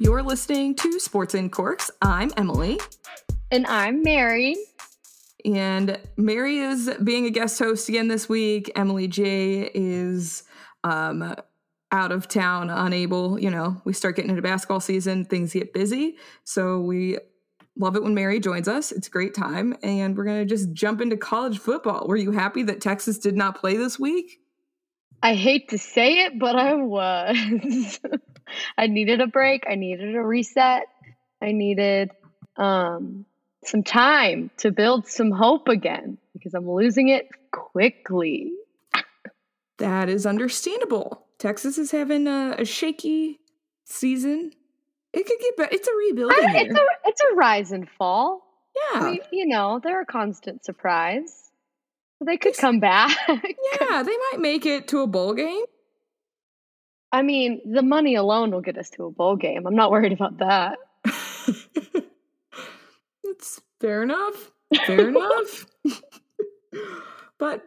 [0.00, 1.90] You're listening to Sports in Corks.
[2.00, 2.78] I'm Emily.
[3.50, 4.54] And I'm Mary.
[5.44, 8.70] And Mary is being a guest host again this week.
[8.76, 10.44] Emily J is
[10.84, 11.34] um,
[11.90, 13.40] out of town, unable.
[13.40, 16.16] You know, we start getting into basketball season, things get busy.
[16.44, 17.18] So we
[17.76, 18.92] love it when Mary joins us.
[18.92, 19.76] It's a great time.
[19.82, 22.06] And we're going to just jump into college football.
[22.06, 24.38] Were you happy that Texas did not play this week?
[25.24, 27.98] I hate to say it, but I was.
[28.76, 29.64] I needed a break.
[29.68, 30.84] I needed a reset.
[31.42, 32.10] I needed
[32.56, 33.24] um,
[33.64, 38.52] some time to build some hope again because I'm losing it quickly.
[39.78, 41.26] that is understandable.
[41.38, 43.38] Texas is having a, a shaky
[43.84, 44.52] season.
[45.12, 45.74] It could get better.
[45.74, 46.36] It's a rebuilding.
[46.38, 48.44] I, it's a it's a rise and fall.
[48.92, 51.50] Yeah, I mean, you know they're a constant surprise.
[52.20, 53.16] They could come back.
[53.28, 55.64] yeah, they might make it to a bowl game.
[57.10, 59.66] I mean, the money alone will get us to a bowl game.
[59.66, 60.78] I'm not worried about that.
[63.38, 64.50] It's fair enough.
[64.86, 65.66] Fair enough.
[67.38, 67.62] but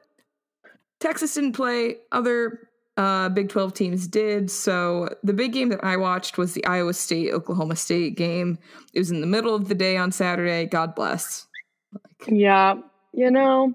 [0.99, 1.97] Texas didn't play.
[2.11, 2.67] Other
[2.97, 4.51] uh, Big 12 teams did.
[4.51, 8.59] So the big game that I watched was the Iowa State Oklahoma State game.
[8.93, 10.65] It was in the middle of the day on Saturday.
[10.65, 11.47] God bless.
[11.93, 12.75] Like, yeah.
[13.13, 13.73] You know,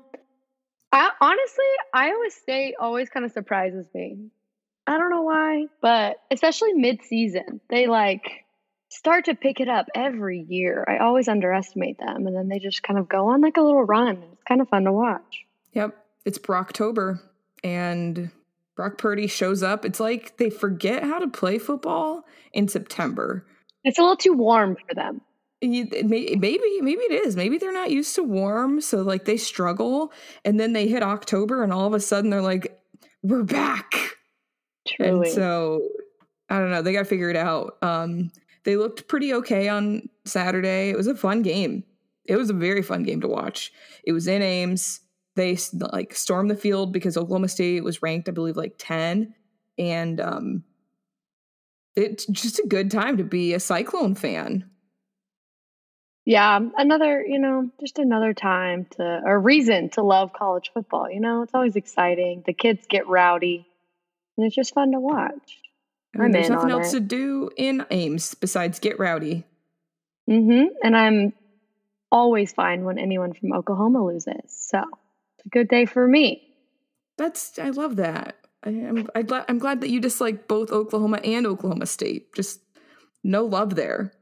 [0.93, 1.65] I, honestly,
[1.95, 4.19] Iowa State always kind of surprises me.
[4.87, 8.45] I don't know why, but especially mid-season, they like
[8.89, 10.85] start to pick it up every year.
[10.89, 13.85] I always underestimate them, and then they just kind of go on like a little
[13.85, 14.23] run.
[14.33, 15.45] It's kind of fun to watch.
[15.73, 17.21] Yep, it's Brocktober,
[17.65, 18.31] and
[18.77, 19.85] Brock Purdy shows up.
[19.85, 23.45] It's like they forget how to play football in September.
[23.85, 25.21] It's a little too warm for them.
[25.63, 30.13] maybe maybe it is maybe they're not used to warm so like they struggle
[30.45, 32.79] and then they hit october and all of a sudden they're like
[33.23, 34.16] we're back
[34.87, 35.29] Truly.
[35.29, 35.83] And so
[36.49, 36.83] I don't know.
[36.83, 37.77] They got to figure it out.
[37.83, 38.31] Um,
[38.65, 40.91] they looked pretty okay on Saturday.
[40.91, 41.85] It was a fun game.
[42.25, 43.73] It was a very fun game to watch.
[44.05, 45.01] It was in Ames.
[45.37, 45.59] They
[45.93, 49.35] like stormed the field because Oklahoma State was ranked, I believe, like ten,
[49.79, 50.65] and um,
[51.95, 54.69] it's just a good time to be a Cyclone fan.
[56.25, 61.09] Yeah, another, you know, just another time to, a reason to love college football.
[61.09, 62.43] You know, it's always exciting.
[62.45, 63.67] The kids get rowdy
[64.37, 65.61] and it's just fun to watch.
[66.15, 67.01] I mean, there's nothing else it.
[67.01, 69.45] to do in Ames besides get rowdy.
[70.29, 70.75] Mm-hmm.
[70.83, 71.33] And I'm
[72.11, 74.35] always fine when anyone from Oklahoma loses.
[74.47, 74.79] So
[75.39, 76.43] it's a good day for me.
[77.19, 78.37] That's I love that.
[78.63, 82.35] I, am I'm, I'm glad that you dislike both Oklahoma and Oklahoma State.
[82.35, 82.61] Just
[83.23, 84.13] no love there.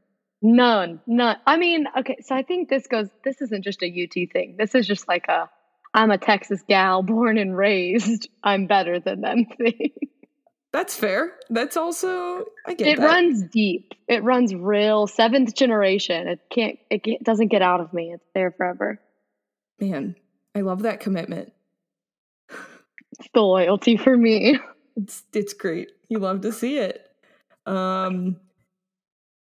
[0.41, 1.37] None, none.
[1.47, 3.07] I mean, okay, so I think this goes.
[3.23, 4.55] This isn't just a UT thing.
[4.57, 5.49] This is just like a
[5.95, 8.27] I'm a Texas gal, born and raised.
[8.43, 9.91] I'm better than them thing.
[10.73, 11.31] That's fair.
[11.49, 13.05] That's also I get it that.
[13.05, 13.93] runs deep.
[14.09, 16.27] It runs real seventh generation.
[16.27, 16.77] It can't.
[16.91, 18.11] It doesn't get out of me.
[18.13, 18.99] It's there forever.
[19.79, 20.17] Man,
[20.53, 21.53] I love that commitment.
[22.49, 24.59] It's the loyalty for me.
[24.97, 25.91] It's it's great.
[26.09, 27.09] You love to see it.
[27.65, 28.35] Um,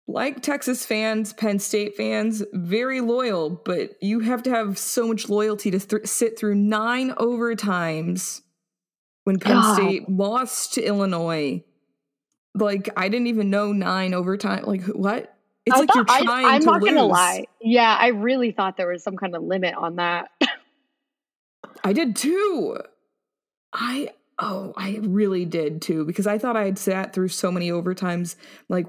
[0.09, 5.29] like Texas fans, Penn State fans, very loyal, but you have to have so much
[5.29, 8.43] loyalty to th- sit through nine overtimes
[9.25, 9.75] when Penn God.
[9.75, 11.63] State lost to Illinois.
[12.55, 14.65] Like I didn't even know nine overtime.
[14.65, 15.35] Like what?
[15.65, 16.91] It's I like you're trying I, I'm to not lose.
[16.93, 17.45] gonna lie.
[17.61, 20.31] Yeah, I really thought there was some kind of limit on that.
[21.85, 22.79] I did too.
[23.73, 27.71] I oh, I really did too because I thought I had sat through so many
[27.71, 28.35] overtimes.
[28.69, 28.89] Like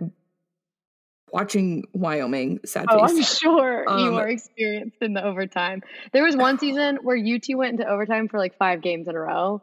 [1.33, 2.59] watching Wyoming.
[2.63, 2.99] Sad oh.
[3.01, 5.81] I'm sure um, you are experienced in the overtime.
[6.13, 9.19] There was one season where UT went into overtime for like five games in a
[9.19, 9.61] row.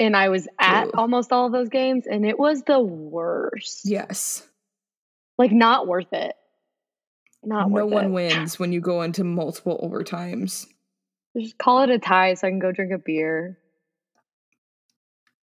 [0.00, 0.92] And I was at Ooh.
[0.94, 3.82] almost all of those games, and it was the worst.
[3.84, 4.46] Yes.
[5.36, 6.34] Like, not worth it.
[7.44, 7.80] Not worth.
[7.80, 8.10] no one it.
[8.10, 10.66] wins when you go into multiple overtimes.
[11.38, 13.58] Just call it a tie so I can go drink a beer.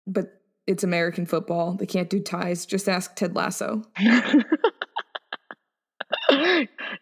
[0.05, 1.73] But it's American football.
[1.73, 2.65] They can't do ties.
[2.65, 3.83] Just ask Ted Lasso.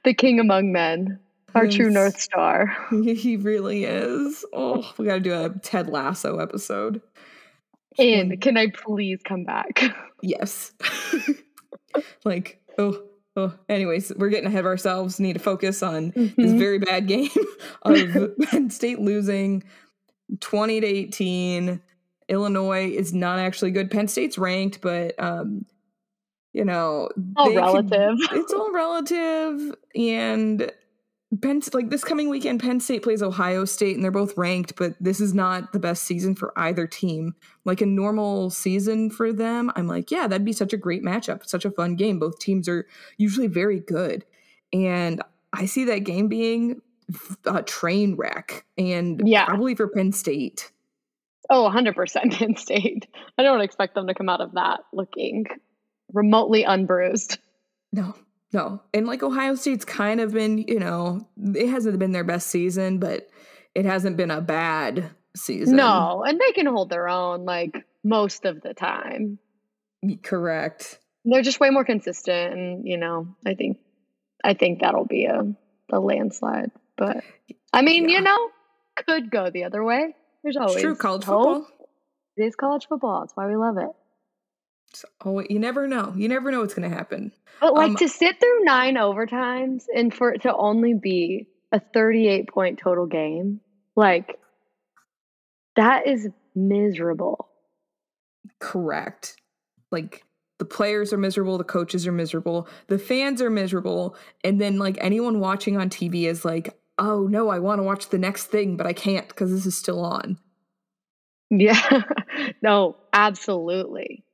[0.04, 1.20] the king among men,
[1.54, 1.76] our yes.
[1.76, 2.76] true North Star.
[2.92, 4.46] He really is.
[4.54, 7.02] Oh, we got to do a Ted Lasso episode.
[7.98, 9.84] And can I please come back?
[10.22, 10.74] Yes.
[12.26, 13.04] like, oh,
[13.36, 13.54] oh.
[13.70, 15.20] Anyways, we're getting ahead of ourselves.
[15.20, 16.42] Need to focus on mm-hmm.
[16.42, 17.30] this very bad game
[17.84, 19.64] of Penn State losing
[20.40, 21.80] 20 to 18.
[22.28, 23.92] Illinois is not actually good.
[23.92, 25.68] Penn State's ranked, but um,
[26.56, 28.16] you know, all relative.
[28.32, 30.72] It's all relative, and
[31.42, 34.94] Penn like this coming weekend, Penn State plays Ohio State, and they're both ranked, but
[35.02, 37.36] this is not the best season for either team.
[37.66, 41.46] Like a normal season for them, I'm like, yeah, that'd be such a great matchup,
[41.46, 42.20] such a fun game.
[42.20, 42.88] Both teams are
[43.18, 44.24] usually very good,
[44.72, 46.82] and I see that game being
[47.46, 49.46] a train wreck, and Yeah.
[49.46, 50.72] probably for Penn State.
[51.50, 53.08] Oh, 100% Penn State.
[53.38, 55.46] I don't expect them to come out of that looking
[56.16, 57.38] remotely unbruised.
[57.92, 58.16] No,
[58.54, 58.82] no.
[58.94, 62.98] And like Ohio State's kind of been, you know, it hasn't been their best season,
[63.00, 63.28] but
[63.76, 65.76] it hasn't been a bad season.
[65.76, 69.38] No, and they can hold their own like most of the time.
[70.24, 71.00] Correct.
[71.26, 73.78] They're just way more consistent and, you know, I think
[74.44, 75.42] I think that'll be a
[75.92, 76.72] a landslide.
[76.98, 77.24] But
[77.74, 78.18] I mean, Yeah.
[78.18, 78.50] you know,
[78.96, 80.16] could go the other way.
[80.44, 80.96] There's always It's true.
[80.96, 81.44] College hope.
[81.44, 81.68] football.
[82.38, 83.22] It is college football.
[83.22, 83.90] That's why we love it.
[85.22, 86.14] Always- you never know.
[86.16, 87.34] You never know what's going to happen.
[87.60, 91.80] But like Um, to sit through nine overtimes and for it to only be a
[91.80, 93.62] 38 point total game,
[93.96, 94.40] like
[95.76, 97.50] that is miserable.
[98.60, 99.36] Correct.
[99.92, 100.24] Like
[100.60, 104.98] the players are miserable, the coaches are miserable, the fans are miserable, and then like
[105.02, 108.78] anyone watching on TV is like, "Oh no, I want to watch the next thing,
[108.78, 110.38] but I can't because this is still on."
[111.50, 111.80] Yeah.
[112.62, 114.25] no, absolutely.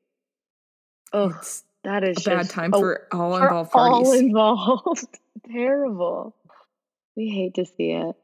[1.14, 4.08] Oh, It's that is a bad time a- for all for involved parties.
[4.08, 5.08] all involved.
[5.52, 6.36] Terrible.
[7.16, 8.16] We hate to see it.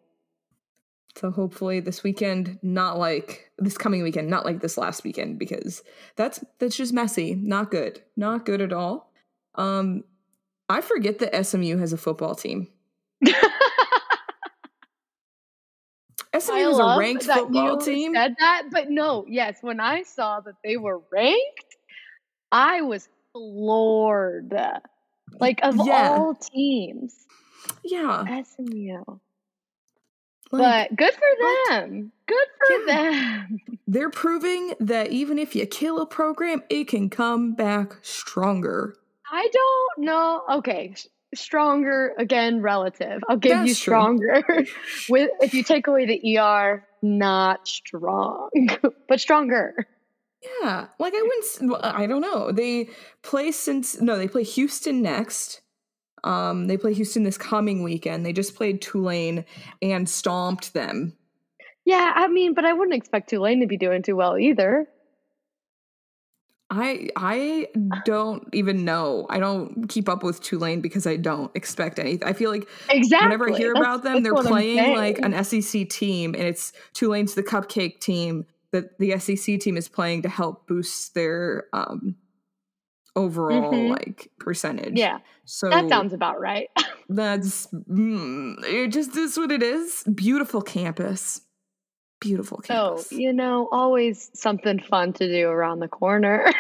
[1.16, 5.84] So hopefully this weekend, not like this coming weekend, not like this last weekend, because
[6.16, 7.34] that's that's just messy.
[7.36, 8.02] Not good.
[8.16, 9.12] Not good at all.
[9.56, 10.04] Um
[10.70, 12.68] I forget that SMU has a football team.
[16.38, 18.14] SMU I has a ranked football team.
[18.14, 21.67] Said that, but no, yes, when I saw that they were ranked,
[22.52, 24.54] I was floored.
[25.40, 26.16] Like of Yeah.
[26.18, 27.28] all teams,
[27.84, 28.24] yeah.
[28.44, 29.04] SMU.
[30.52, 32.12] like, but good for them.
[32.26, 32.86] Good for Yeah.
[33.48, 33.58] them.
[33.88, 38.96] they're proving that even if you kill a program, it can come back stronger.
[39.30, 40.42] I don't know.
[40.50, 40.96] Okay,
[41.36, 43.22] stronger again, relative.
[43.30, 43.92] I'll give you That's true.
[43.92, 44.44] stronger.
[45.10, 48.50] With if you take away the ER, not strong,
[49.10, 49.86] but stronger.
[50.62, 51.72] Yeah, like I wouldn't.
[51.72, 52.52] well, I don't know.
[52.52, 52.90] They
[53.24, 55.62] play since no, they play Houston next.
[56.24, 58.26] Um, they play Houston this coming weekend.
[58.26, 59.46] They just played Tulane
[59.82, 61.14] and stomped them.
[61.86, 64.88] Yeah, I mean, but I wouldn't expect Tulane to be doing too well either.
[66.70, 67.68] I I
[68.04, 69.26] don't even know.
[69.30, 72.28] I don't keep up with Tulane because I don't expect anything.
[72.28, 73.26] I feel like Exactly.
[73.26, 77.36] whenever I hear That's- about them, they're playing like an SEC team, and it's Tulane's
[77.36, 82.16] the cupcake team that the SEC team is playing to help boost their um
[83.16, 83.90] overall Mhm.
[83.90, 84.98] like percentage.
[84.98, 86.70] Yeah, So that sounds about right.
[87.10, 88.90] That's mm, it.
[88.90, 90.04] Just is what it is.
[90.14, 91.42] Beautiful campus.
[92.20, 93.12] Beautiful So, campus.
[93.12, 96.52] you know, always something fun to do around the corner.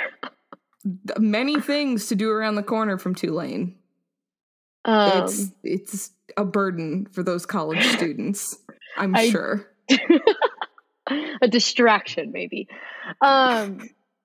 [1.19, 3.75] Many things to do around the corner from Tulane.
[4.85, 8.57] Um, it's it's a burden for those college students.
[8.97, 9.67] I'm I- sure.
[11.41, 12.67] a distraction maybe.
[13.21, 13.79] Um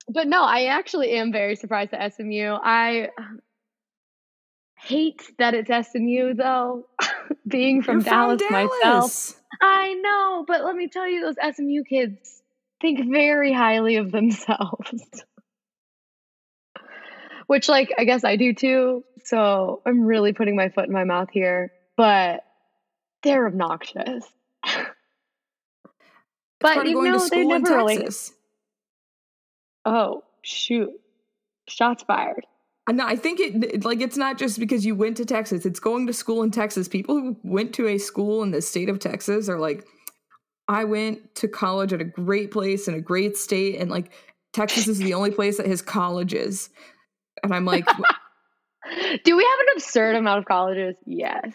[0.07, 3.09] but no i actually am very surprised at smu i
[4.75, 6.85] hate that it's smu though
[7.47, 9.41] being from You're dallas, myself.
[9.61, 12.41] I know but let me tell you those smu kids
[12.81, 15.23] think very highly of themselves.
[17.47, 19.03] Which like i guess i do too.
[19.23, 22.43] So i'm really putting my foot in my mouth here but
[23.21, 24.25] they're obnoxious
[26.63, 28.33] but you going know school in never really Texas.
[29.85, 30.89] Oh, shoot.
[31.67, 32.45] Shots fired.
[32.87, 35.65] And I think it like it's not just because you went to Texas.
[35.65, 36.87] It's going to school in Texas.
[36.87, 39.85] People who went to a school in the state of Texas are like,
[40.67, 44.11] I went to college at a great place in a great state, and like
[44.51, 46.69] Texas is the only place that has colleges.
[47.41, 47.85] And I'm like,
[49.23, 50.97] Do we have an absurd amount of colleges?
[51.05, 51.53] Yes.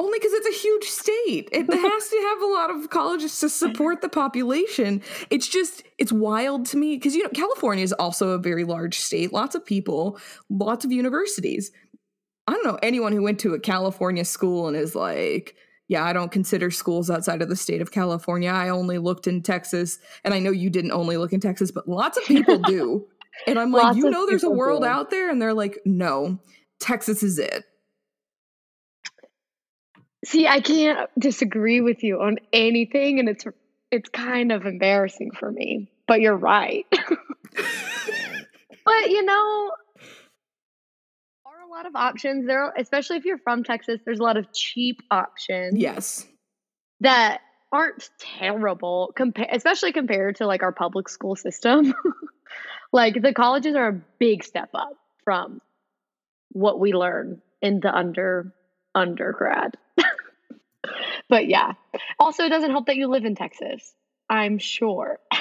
[0.00, 1.48] Only because it's a huge state.
[1.52, 5.02] It has to have a lot of colleges to support the population.
[5.28, 8.98] It's just it's wild to me because you know California is also a very large
[8.98, 9.32] state.
[9.32, 11.70] Lots of people, lots of universities.
[12.46, 15.54] I don't know anyone who went to a California school and is like,
[15.88, 18.50] yeah, I don't consider schools outside of the state of California.
[18.50, 21.86] I only looked in Texas, and I know you didn't only look in Texas, but
[21.86, 23.06] lots of people do.
[23.46, 24.88] And I'm like, Lots you know, there's a world do.
[24.88, 26.40] out there, and they're like, no,
[26.78, 27.64] Texas is it.
[30.24, 33.44] See, I can't disagree with you on anything, and it's
[33.90, 35.90] it's kind of embarrassing for me.
[36.06, 36.84] But you're right.
[36.90, 37.00] but
[39.10, 39.72] you know,
[41.44, 44.00] there are a lot of options there, especially if you're from Texas.
[44.04, 45.78] There's a lot of cheap options.
[45.78, 46.26] Yes.
[47.00, 47.40] That
[47.72, 51.94] aren't terrible, compa- especially compared to like our public school system.
[52.92, 54.92] like the colleges are a big step up
[55.24, 55.60] from
[56.52, 58.52] what we learn in the under
[58.94, 59.76] undergrad.
[61.30, 61.72] But yeah.
[62.18, 63.94] Also, it doesn't help that you live in Texas.
[64.28, 65.18] I'm sure.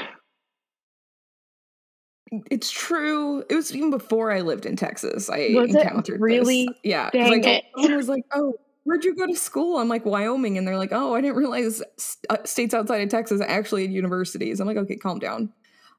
[2.52, 3.44] It's true.
[3.50, 5.30] It was even before I lived in Texas.
[5.30, 6.68] I Was encountered really?
[6.68, 6.78] This.
[6.84, 7.10] Yeah.
[7.12, 7.96] Dang like, it.
[7.96, 8.54] Was like, "Oh,
[8.84, 11.82] where'd you go to school?" I'm like, "Wyoming," and they're like, "Oh, I didn't realize
[11.98, 15.52] st- uh, states outside of Texas actually had universities." I'm like, "Okay, calm down."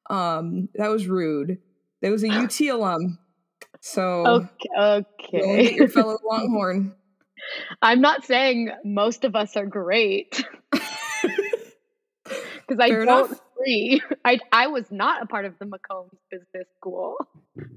[0.08, 1.58] Um, that was rude.
[2.02, 3.18] That was a UT alum,
[3.80, 5.08] so Okay.
[5.32, 6.94] and get your fellow Longhorn.
[7.82, 10.88] I'm not saying most of us are great because
[12.80, 13.40] I Fair don't enough.
[13.56, 14.02] agree.
[14.24, 17.16] I I was not a part of the McCombs Business School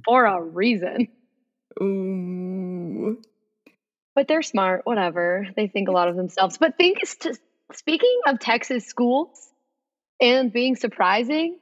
[0.06, 1.08] for a reason.
[1.82, 3.22] Ooh.
[4.16, 5.48] But they're smart, whatever.
[5.56, 6.58] They think a lot of themselves.
[6.60, 7.40] But think st-
[7.74, 9.30] speaking of Texas schools
[10.22, 11.58] and being surprising,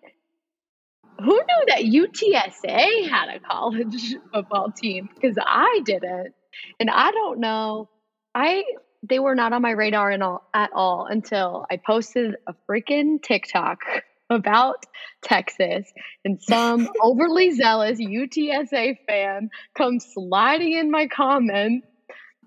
[1.17, 5.07] who knew that UTSA had a college football team?
[5.13, 6.33] Because I didn't,
[6.79, 7.87] and I don't know.
[8.33, 8.63] I
[9.07, 13.21] they were not on my radar at all, at all until I posted a freaking
[13.21, 13.79] TikTok
[14.29, 14.85] about
[15.23, 15.91] Texas,
[16.23, 21.85] and some overly zealous UTSA fan comes sliding in my comments,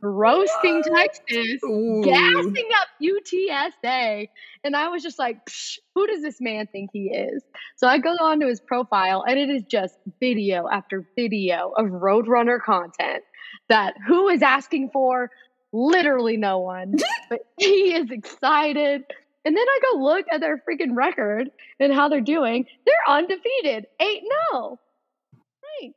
[0.00, 2.02] roasting Texas, Ooh.
[2.04, 4.28] gassing up UTSA.
[4.62, 5.38] And I was just like,
[5.94, 7.42] who does this man think he is?
[7.76, 12.60] So I go onto his profile, and it is just video after video of Roadrunner
[12.64, 13.24] content
[13.68, 15.30] that who is asking for?
[15.74, 16.96] Literally no one.
[17.30, 19.04] but he is excited.
[19.44, 21.50] And then I go look at their freaking record
[21.80, 22.66] and how they're doing.
[22.86, 24.80] They're undefeated, 8 0.
[25.82, 25.94] Right.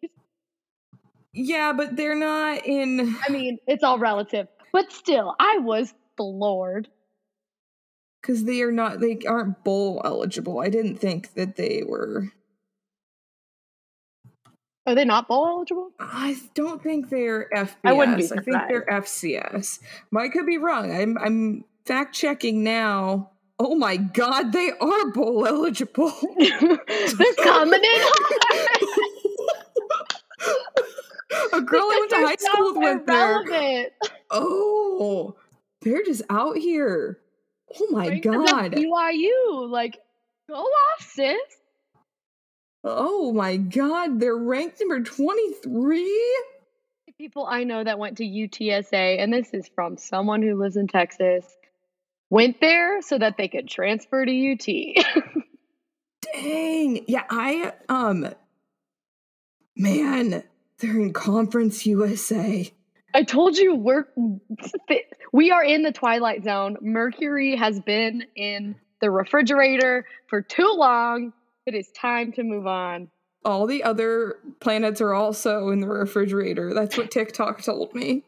[1.34, 3.15] Yeah, but they're not in.
[3.27, 4.48] I mean, it's all relative.
[4.74, 6.89] But still, I was floored.
[8.22, 12.31] because they are not they aren't bowl eligible i didn't think that they were
[14.88, 15.91] Are they not bowl eligible?
[16.00, 18.50] i don't think they're fbs I wouldn't be surprised.
[18.50, 19.79] i think they're fcs
[20.17, 20.91] i could be wrong.
[20.91, 23.32] I'm i'm fact checking now.
[23.60, 26.12] Oh my god they are bowl eligible.
[26.39, 28.01] They're coming in
[31.53, 33.89] a girl i went to high school with went there.
[34.32, 35.36] oh
[35.82, 37.20] they're just out here.
[37.79, 38.74] Oh my god.
[38.74, 39.70] BYU.
[39.70, 40.00] Like,
[40.50, 41.38] go off, sis.
[42.84, 46.36] Oh my god they're ranked number 23
[47.17, 50.88] People I know that went to UTSA, and this is from someone who lives in
[50.88, 51.43] Texas,
[52.29, 55.05] went there so that they could transfer to UT.
[56.34, 57.05] Dang.
[57.07, 58.27] Yeah, I um
[59.75, 60.43] man,
[60.77, 62.72] they're in Conference USA.
[63.15, 64.05] I told you we're
[65.34, 66.77] we are in the twilight zone.
[66.81, 71.34] Mercury has been in the refrigerator for too long.
[71.67, 73.09] It is time to move on.
[73.43, 76.74] All the other planets are also in the refrigerator.
[76.74, 78.24] That's what TikTok told me.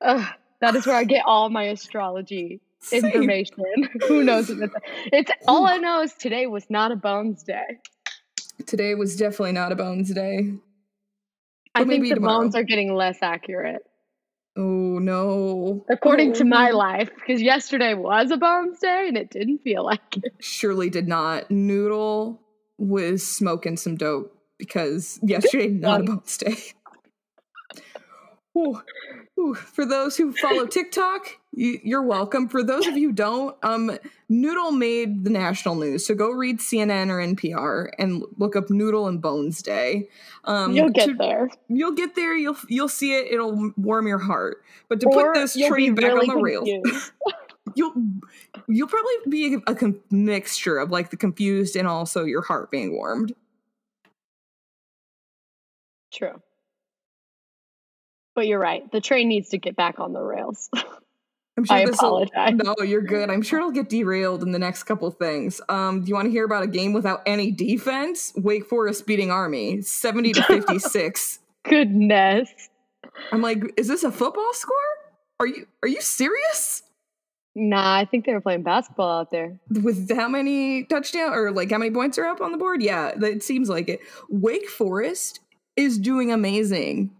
[0.00, 0.26] Ugh,
[0.60, 3.04] that is where I get all my astrology Same.
[3.04, 3.54] information.
[4.08, 4.50] Who knows?
[4.50, 4.74] It's,
[5.12, 7.78] it's all I know is today was not a bones day.
[8.66, 10.52] Today was definitely not a bones day.
[11.76, 12.40] I think the tomorrow.
[12.40, 13.82] bones are getting less accurate,
[14.56, 15.86] Oh no.
[15.88, 17.08] according Oh, to my oh, life.
[17.14, 20.34] Because yesterday was a bones day, and it didn't feel like it.
[20.40, 21.48] Surely did not.
[21.52, 22.40] Noodle
[22.80, 26.56] was smoking some dope because yesterday not a bones day.
[28.58, 28.80] Ooh.
[29.38, 29.54] Ooh.
[29.54, 32.48] For those who follow TikTok, you, you're welcome.
[32.48, 33.96] For those of you who don't, um,
[34.28, 39.06] Noodle made the national news, so go read CNN or NPR and look up Noodle
[39.06, 40.08] and Bones Day.
[40.44, 41.48] Um, You'll get to- there.
[41.68, 42.36] You'll get there.
[42.36, 43.32] You'll you'll see it.
[43.32, 44.62] It'll warm your heart.
[44.88, 47.12] But to Or put this train back really on the rails.
[47.74, 47.94] you'll
[48.68, 52.92] you'll probably be a, con- mixture of like the confused and also your heart being
[52.92, 53.34] warmed.
[56.12, 56.40] True.
[58.34, 58.90] But you're right.
[58.90, 60.70] The train needs to get back on the rails.
[61.56, 62.54] I'm sure I apologize.
[62.54, 63.28] No, you're good.
[63.28, 65.60] I'm sure it'll get derailed in the next couple things.
[65.68, 68.32] Um, do you want to hear about a game without any defense?
[68.36, 71.38] Wake Forest beating Army, 70 to 56.
[71.64, 72.50] Goodness.
[73.30, 74.76] I'm like, is this a football score?
[75.40, 76.82] Are you are you serious?
[77.56, 79.58] Nah, I think they were playing basketball out there.
[79.82, 82.82] With how many touchdown or like how many points are up on the board?
[82.82, 84.00] Yeah, it seems like it.
[84.28, 85.40] Wake Forest
[85.76, 87.10] is doing amazing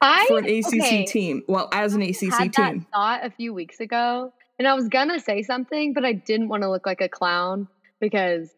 [0.00, 1.42] I for an ACC okay, team.
[1.48, 2.86] Well, as an ACC had that team.
[2.92, 6.62] thought a few weeks ago, and I was gonna say something, but I didn't want
[6.62, 7.68] to look like a clown
[8.00, 8.48] because,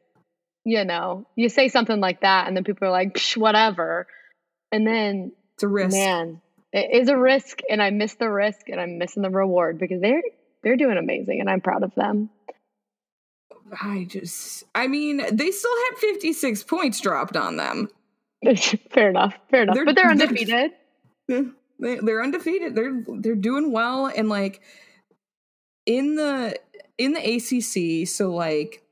[0.65, 4.07] you know, you say something like that, and then people are like, Psh, whatever.
[4.71, 5.97] And then, It's a risk.
[5.97, 6.41] man,
[6.73, 10.01] It is a risk, and I miss the risk, and I'm missing the reward because
[10.01, 10.23] they're
[10.63, 12.31] they're doing amazing, and I'm proud of them.
[13.81, 17.89] I just, I mean, they still had 56 points dropped on them.
[18.91, 19.75] fair enough, fair enough.
[19.75, 20.71] They're- but they're they're- undefeated.
[21.29, 22.75] They, they're undefeated.
[22.75, 24.61] They're they're doing well, and like
[25.87, 26.57] in the
[26.99, 28.07] in the ACC.
[28.07, 28.83] So like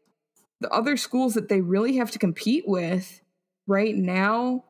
[0.60, 3.20] the other schools that they really have to compete with
[3.66, 4.64] right now,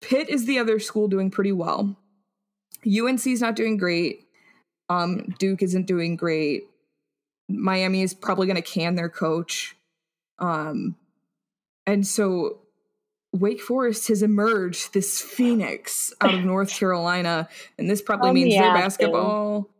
[0.00, 1.96] Pitt is the other school doing pretty well.
[2.86, 4.24] UNC's not doing great.
[4.88, 6.64] Um, Duke isn't doing great.
[7.48, 9.76] Miami is probably going to can their coach.
[10.38, 10.96] Um,
[11.86, 12.60] and so
[13.32, 18.74] Wake Forest has emerged this phoenix out of North Carolina, and this probably means their
[18.74, 19.70] basketball basketball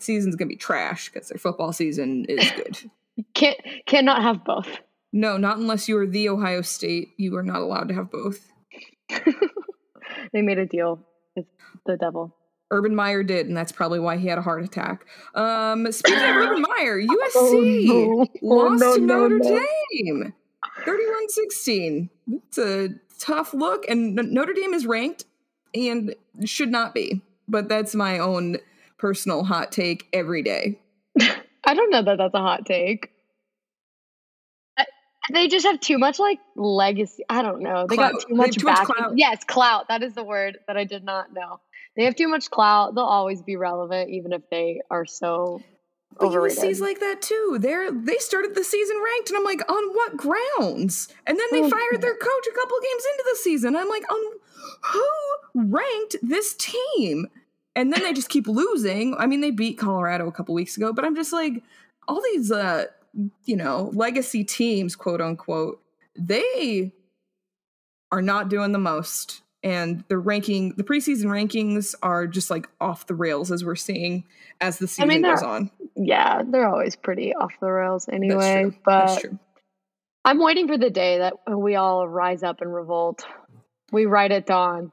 [0.00, 2.90] season's gonna be trash because their football season is good.
[3.34, 4.68] Can't cannot have both.
[5.12, 7.10] no, not unless you are the Ohio State.
[7.18, 8.50] You are not allowed to have both.
[10.32, 11.00] They made a deal
[11.34, 11.46] with
[11.86, 12.36] the devil.
[12.70, 15.06] Urban Meyer did, and that's probably why he had a heart attack.
[15.34, 18.26] Um, speaking of Urban Meyer, USC Oh, no.
[18.42, 19.66] Oh, lost no, to no, Notre no.
[19.92, 20.34] Dame
[20.84, 22.10] 31 16.
[22.46, 25.24] It's a tough look, and Notre Dame is ranked
[25.74, 27.20] and should not be.
[27.48, 28.58] But that's my own
[28.98, 30.78] personal hot take every day.
[31.64, 33.10] I don't know that that's a hot take.
[34.78, 34.86] I-
[35.32, 37.24] They just have too much like legacy.
[37.28, 37.86] I don't know.
[37.88, 38.12] They Clout.
[38.12, 39.12] got too much too much clout.
[39.16, 39.88] Yes, clout.
[39.88, 41.60] That is the word that I did not know.
[42.00, 42.94] They have too much clout.
[42.94, 45.60] They'll always be relevant, even if they are so
[46.18, 46.56] But overrated.
[46.56, 47.58] USC's like that too.
[47.60, 51.08] They're they started the season ranked, and I'm like, on what grounds?
[51.26, 53.76] And then they Oh, fired their coach a couple games into the season.
[53.76, 54.32] I'm like, on
[54.80, 55.08] who
[55.54, 57.26] ranked this team?
[57.76, 59.14] And then they just keep losing.
[59.18, 61.62] I mean, they beat Colorado a couple weeks ago, but I'm just like,
[62.08, 62.86] all these uh,
[63.44, 65.82] you know, legacy teams, quote unquote,
[66.18, 66.94] they
[68.10, 69.42] are not doing the most.
[69.62, 74.24] And the ranking, the preseason rankings are just like off the rails as we're seeing
[74.60, 75.70] as the season mean, goes on.
[75.96, 78.74] yeah, they're always pretty off the rails anyway.
[78.84, 79.38] But That's true.
[80.24, 83.24] I'm waiting for the day that we all rise up and revolt.
[83.92, 84.92] We ride at dawn.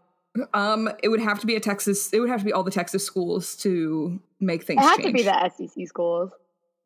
[0.54, 2.12] Um, it would have to be a Texas.
[2.14, 5.08] It would have to be all the Texas schools to make things It has change.
[5.08, 6.32] to be the SEC schools.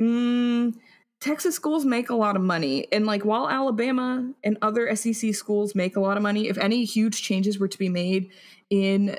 [0.01, 0.73] Mm,
[1.21, 5.75] Texas schools make a lot of money, and like while Alabama and other SEC schools
[5.75, 8.31] make a lot of money, if any huge changes were to be made
[8.71, 9.17] in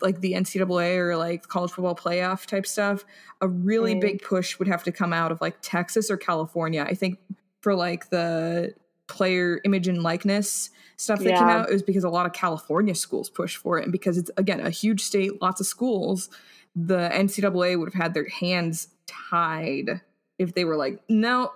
[0.00, 3.04] like the NCAA or like college football playoff type stuff,
[3.40, 4.00] a really Mm.
[4.00, 6.84] big push would have to come out of like Texas or California.
[6.86, 7.18] I think
[7.60, 8.74] for like the
[9.06, 12.96] player image and likeness stuff that came out, it was because a lot of California
[12.96, 16.28] schools pushed for it, and because it's again a huge state, lots of schools.
[16.74, 20.00] The NCAA would have had their hands tied
[20.38, 21.52] if they were like, no,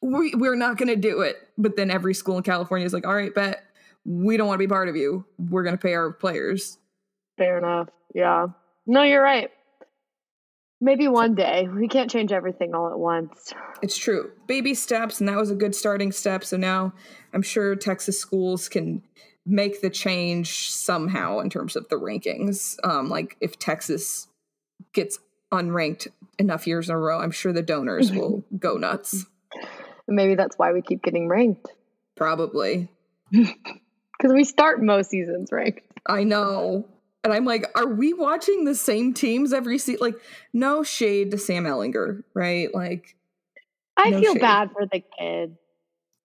[0.00, 1.36] we, we're not going to do it.
[1.58, 3.64] But then every school in California is like, all right, bet
[4.04, 5.24] we don't want to be part of you.
[5.38, 6.78] We're going to pay our players.
[7.36, 7.88] Fair enough.
[8.14, 8.48] Yeah.
[8.86, 9.50] No, you're right.
[10.80, 11.68] Maybe one day.
[11.68, 13.52] We can't change everything all at once.
[13.82, 14.32] It's true.
[14.46, 16.42] Baby steps, and that was a good starting step.
[16.42, 16.94] So now
[17.34, 19.02] I'm sure Texas schools can
[19.44, 22.76] make the change somehow in terms of the rankings.
[22.82, 24.28] Um, like if Texas
[24.94, 25.18] gets
[25.52, 26.08] unranked
[26.38, 29.26] enough years in a row, I'm sure the donors will go nuts.
[30.08, 31.68] Maybe that's why we keep getting ranked.
[32.16, 32.88] Probably.
[34.18, 35.80] Because we start most seasons ranked.
[36.06, 36.86] I know.
[37.24, 40.00] And I'm like, are we watching the same teams every season?
[40.02, 40.16] Like,
[40.52, 42.68] no shade to Sam Ehlinger, right?
[42.74, 43.16] Like,
[43.96, 44.42] I No feel shade.
[44.42, 45.56] bad for the kid.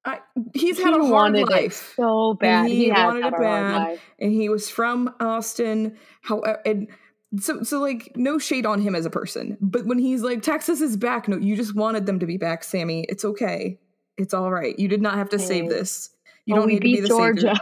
[0.03, 0.19] I,
[0.53, 2.67] he's He had a hard life, so bad.
[2.67, 3.75] he He, wanted had it bad.
[3.77, 4.01] life.
[4.19, 5.97] and he was from Austin.
[6.21, 6.89] However, and
[7.39, 9.57] so so like, no shade on him as a person.
[9.61, 12.63] But when he's like, Texas is back, no, you just wanted them to be back,
[12.63, 13.05] Sammy.
[13.09, 13.79] It's okay.
[14.17, 14.77] It's all right.
[14.79, 16.09] You did not have to save this.
[16.45, 17.55] You Oh, don't need to be the Georgia.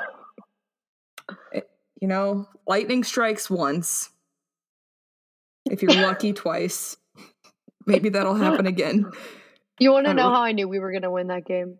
[1.54, 1.64] savior.
[2.02, 4.10] You know, lightning strikes once.
[5.70, 6.98] If you're lucky, twice.
[7.86, 9.10] Maybe that'll happen again.
[9.80, 11.80] You want to know don't- how I knew we were going to win that game?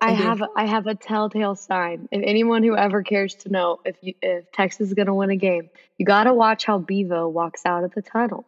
[0.00, 2.08] I, have I have a telltale sign.
[2.12, 5.30] If anyone who ever cares to know if you, if Texas is going to win
[5.30, 8.44] a game, you got to watch how Bevo walks out of the tunnel.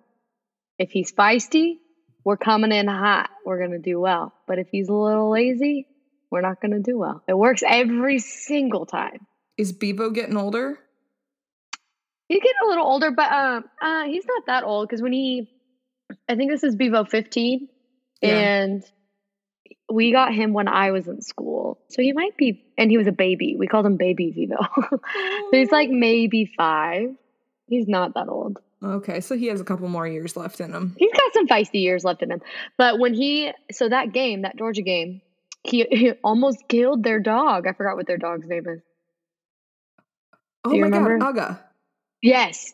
[0.78, 1.78] If he's feisty,
[2.24, 3.30] we're coming in hot.
[3.44, 4.32] We're going to do well.
[4.46, 5.86] But if he's a little lazy,
[6.30, 7.22] we're not going to do well.
[7.26, 9.26] It works every single time.
[9.56, 10.78] Is Bevo getting older?
[12.28, 15.48] He's getting a little older, but um, uh, he's not that old because when he,
[16.28, 17.68] I think this is Bevo 15,
[18.20, 18.28] Yeah.
[18.30, 18.84] and
[19.90, 21.78] we got him when I was in school.
[21.88, 23.56] So he might be, and he was a baby.
[23.58, 24.56] We called him Baby Bevo.
[24.90, 25.00] so
[25.52, 27.10] he's like maybe five.
[27.68, 28.58] He's not that old.
[28.82, 30.94] Okay, so he has a couple more years left in him.
[30.98, 32.42] He's got some feisty years left in him.
[32.76, 35.22] But when he, so that game, that Georgia game,
[35.64, 37.66] he, he almost killed their dog.
[37.66, 38.80] I forgot what their dog's name is.
[40.64, 41.18] Oh my remember?
[41.18, 41.58] god, Uga.
[42.22, 42.72] Yes.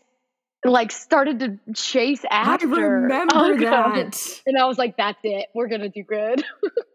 [0.64, 2.68] Like started to chase after.
[2.68, 4.40] I remember Oh, that.
[4.46, 5.46] And I was like, that's it.
[5.54, 6.44] We're gonna do good.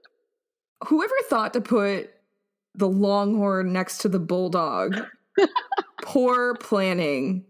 [0.86, 2.12] Whoever thought to put
[2.76, 4.96] the Longhorn next to the Bulldog?
[6.04, 7.44] Poor planning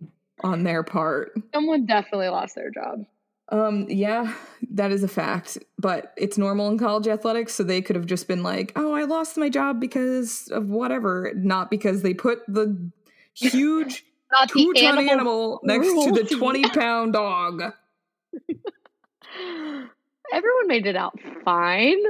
[0.43, 1.33] on their part.
[1.53, 3.05] Someone definitely lost their job.
[3.49, 4.33] Um, yeah,
[4.71, 8.27] that is a fact, but it's normal in college athletics, so they could have just
[8.27, 12.91] been like, "Oh, I lost my job because of whatever," not because they put the
[13.33, 15.11] huge Not two the ton animal.
[15.13, 17.61] animal next to the twenty pound dog.
[20.33, 22.03] Everyone made it out fine.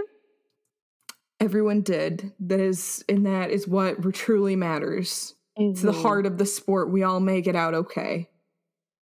[1.40, 2.32] Everyone did.
[2.40, 5.36] That is, and that is what truly matters.
[5.56, 6.02] It's the Mhm.
[6.02, 6.90] heart of the sport.
[6.92, 8.30] We all make it out okay.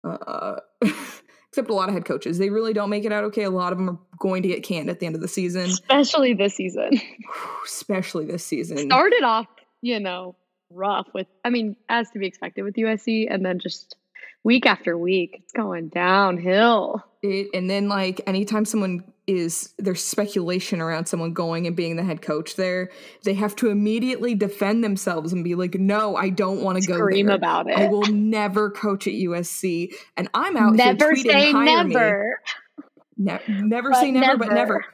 [0.04, 3.42] Uh, except a lot of head coaches, they really don't make it out okay.
[3.44, 5.62] A lot of them are going to get canned at the end of the season,
[5.62, 6.90] especially this season.
[7.64, 8.78] especially this season.
[8.78, 9.46] Started off,
[9.82, 10.36] you know,
[10.70, 11.26] rough with.
[11.44, 13.96] I mean, as to be expected with USC, and then just
[14.44, 17.04] week after week, it's going downhill.
[17.22, 22.02] It, and then like anytime someone is there's speculation around someone going and being the
[22.04, 22.90] head coach there,
[23.24, 26.94] they have to immediately defend themselves and be like, "No, I don't want to go
[26.94, 27.36] Scream there.
[27.36, 27.76] about it.
[27.78, 31.94] I will never coach at USC." And I'm out never here tweeting, say "Hire me."
[31.94, 32.40] never.
[33.16, 34.54] Ne- never But say never, but never.
[34.74, 34.84] never.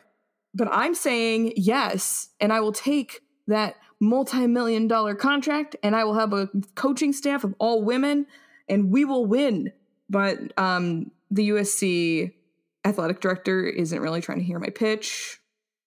[0.54, 6.14] But I'm saying yes, and I will take that multi-million dollar contract, and I will
[6.14, 8.26] have a coaching staff of all women,
[8.68, 9.72] and we will win.
[10.10, 12.32] But um, the USC
[12.86, 15.38] athletic director isn't really trying to hear my pitch,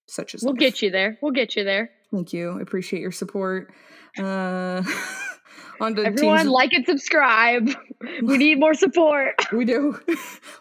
[0.07, 1.17] such as We'll get you there.
[1.21, 1.89] We'll get you there.
[2.11, 2.57] Thank you.
[2.57, 3.71] I appreciate your support.
[4.17, 4.83] Uh,
[5.81, 6.49] on to Everyone, teams.
[6.49, 7.69] like and subscribe.
[8.23, 9.35] we need more support.
[9.53, 9.99] we do.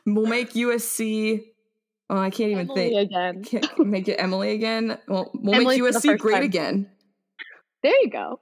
[0.07, 1.45] we'll make USC.
[2.11, 3.11] Oh, I can't even Emily think.
[3.11, 3.45] again.
[3.45, 4.99] Can't make it Emily again.
[5.09, 6.43] Well, we'll Emily make the USC great time.
[6.45, 6.91] again.
[7.83, 8.41] There you go.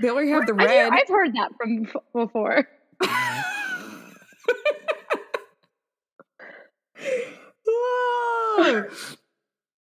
[0.00, 0.92] They already have the I hear- red.
[0.92, 1.86] I've heard that from
[2.26, 2.68] before.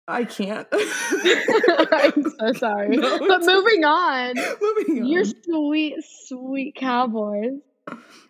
[0.09, 0.67] I can't.
[0.73, 2.97] I'm so sorry.
[2.97, 5.07] No, but moving on, Moving on.
[5.07, 7.61] your sweet, sweet Cowboys.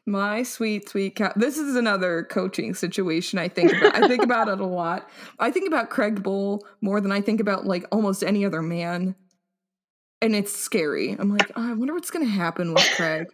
[0.06, 1.32] My sweet, sweet cat.
[1.36, 3.94] This is another coaching situation I think about.
[4.02, 5.08] I think about it a lot.
[5.38, 9.14] I think about Craig Bohl more than I think about like almost any other man.
[10.22, 11.12] And it's scary.
[11.18, 13.26] I'm like, oh, I wonder what's going to happen with Craig.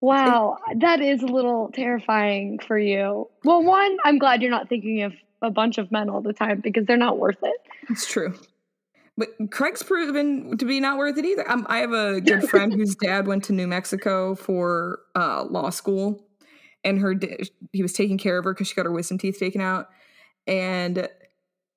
[0.00, 3.28] Wow, that is a little terrifying for you.
[3.44, 6.60] Well, one, I'm glad you're not thinking of a bunch of men all the time
[6.60, 7.56] because they're not worth it.
[7.88, 8.34] It's true.
[9.18, 11.50] But Craig's proven to be not worth it either.
[11.50, 15.70] Um, I have a good friend whose dad went to New Mexico for uh, law
[15.70, 16.26] school,
[16.84, 17.38] and her da-
[17.72, 19.88] he was taking care of her because she got her wisdom teeth taken out,
[20.46, 21.08] and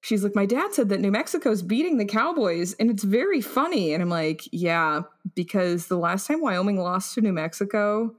[0.02, 3.94] she's like, "My dad said that New Mexico's beating the Cowboys, and it's very funny."
[3.94, 5.02] And I'm like, "Yeah,
[5.36, 8.16] because the last time Wyoming lost to New Mexico."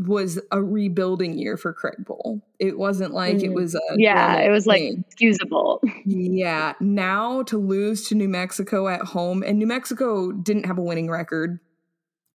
[0.00, 2.42] Was a rebuilding year for Craig Bohl.
[2.60, 3.54] It wasn't like it Mhm.
[3.54, 5.82] was a Yeah, it was like excusable.
[6.04, 10.82] Yeah, now to lose to New Mexico at home, and New Mexico didn't have a
[10.82, 11.58] winning record.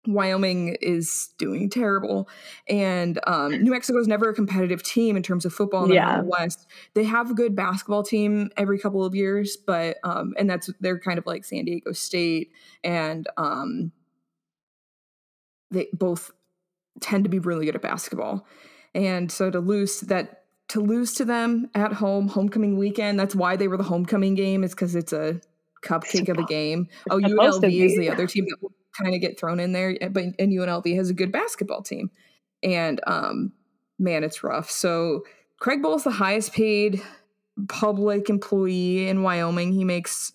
[0.05, 2.27] Wyoming is doing terrible,
[2.67, 5.95] and um, New Mexico is never a competitive team in terms of football in the
[5.95, 6.21] Yeah.
[6.21, 6.67] West.
[6.93, 10.99] They have a good basketball team every couple of years, but um, and that's they're
[10.99, 12.51] kind of like San Diego State,
[12.83, 13.91] and um,
[15.71, 16.31] they both
[16.99, 18.45] tend to be really good at basketball.
[18.93, 23.55] And so to lose that to lose to them at home, homecoming weekend, that's why
[23.55, 25.41] they were the homecoming game, is because it's a
[25.83, 26.87] cupcake of a game.
[27.09, 28.57] Oh, UNLV is the other team that
[28.97, 32.11] kind of get thrown in there, eh, but and UNLV has a good basketball team.
[32.61, 33.53] And um
[33.99, 34.69] man, it's rough.
[34.71, 35.23] So
[35.59, 37.01] Craig Bohl is the highest paid
[37.69, 39.73] public employee in Wyoming.
[39.73, 40.33] He makes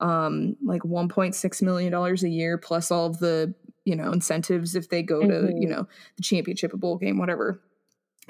[0.00, 4.88] um like 1.6 million dollars a year plus all of the you know incentives if
[4.88, 5.60] they go to Mhm.
[5.60, 7.60] you know the championship a bowl game whatever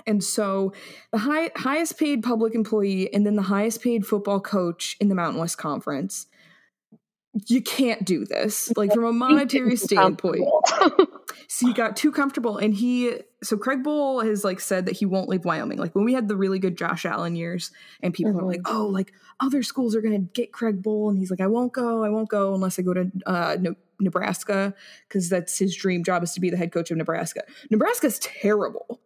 [0.07, 0.73] and so
[1.13, 5.15] the high, highest paid public employee and then the highest paid football coach in the
[5.15, 6.27] mountain west conference
[7.47, 8.73] you can't do this.
[8.77, 10.45] Like from a monetary standpoint.
[11.49, 15.07] so he got too comfortable and he so craig bohl has like said that he
[15.07, 15.79] won't leave wyoming.
[15.79, 17.71] Like when we had the really good josh allen years
[18.03, 21.31] and people are like oh like other schools are gonna get craig bohl and he's
[21.31, 24.75] like i won't go i won't go unless i go to uh, Ne- nebraska
[25.09, 27.43] because that's his dream job is to be the head coach of nebraska.
[27.71, 29.01] Nebraska's terrible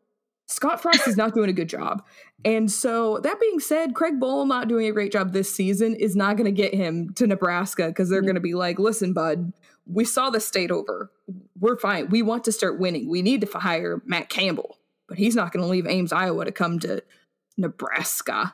[0.47, 2.03] scott frost is not doing a good job
[2.45, 6.15] and so that being said craig bohl not doing a great job this season is
[6.15, 8.27] not going to get him to nebraska because they're Mhm.
[8.27, 9.53] going to be like listen bud
[9.87, 11.11] we saw the state over
[11.59, 12.11] we're fine.
[12.11, 13.09] We want to start winning.
[13.09, 14.77] We need to hire Matt Campbell,
[15.09, 17.03] but he's not going to leave Ames, Iowa to come to
[17.57, 18.53] Nebraska.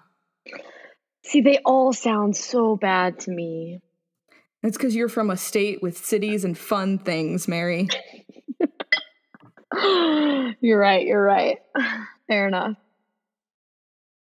[1.24, 3.80] See, they all sound so bad to me.
[4.62, 7.88] That's because you're from a state with cities and fun things, Mary.
[10.60, 11.06] you're right.
[11.06, 11.58] You're right.
[12.28, 12.76] Fair enough.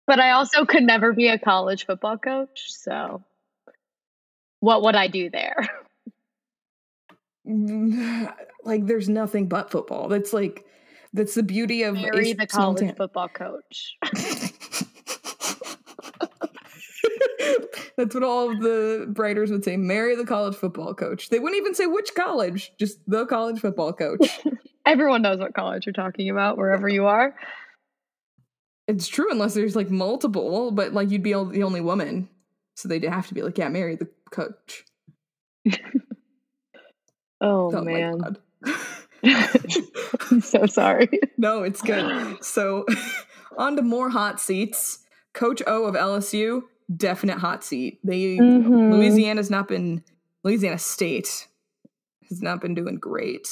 [0.05, 2.65] But I also could never be a college football coach.
[2.67, 3.23] So
[4.59, 5.69] what would I do there?
[7.47, 8.29] Mm,
[8.65, 10.07] like there's nothing but football.
[10.09, 10.65] That's like
[11.13, 13.97] that's the beauty of Marry the college football coach.
[17.95, 19.75] That's what all of the writers would say.
[19.75, 21.29] Marry the college football coach.
[21.29, 24.39] They wouldn't even say which college, just the college football coach.
[24.87, 27.35] Everyone knows what college you're talking about, wherever you are.
[28.87, 32.29] It's true, unless there's like multiple, but like you'd be the only woman.
[32.75, 34.85] So they'd have to be like, yeah, marry the coach.
[37.41, 38.37] oh, oh man.
[40.31, 41.09] I'm so sorry.
[41.39, 42.43] No, it's good.
[42.43, 42.85] So
[43.57, 44.99] on to more hot seats.
[45.33, 46.63] Coach O of LSU
[46.95, 47.99] definite hot seat.
[48.03, 48.93] They mm-hmm.
[48.93, 50.03] Louisiana's not been
[50.43, 51.47] Louisiana State
[52.29, 53.47] has not been doing great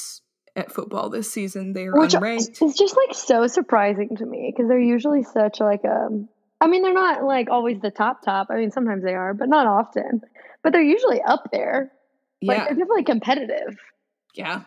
[0.55, 1.73] at football this season.
[1.73, 2.61] They're Which unranked.
[2.61, 6.05] It's just like so surprising to me because they're usually such like a.
[6.07, 6.29] Um,
[6.61, 8.47] I mean, they're not like always the top top.
[8.49, 10.21] I mean, sometimes they are, but not often.
[10.63, 11.91] But they're usually up there.
[12.41, 13.77] Like, yeah, they're definitely competitive.
[14.33, 14.63] Yeah,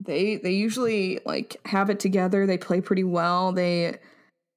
[0.00, 2.46] they they usually like have it together.
[2.46, 3.52] They play pretty well.
[3.52, 3.98] They,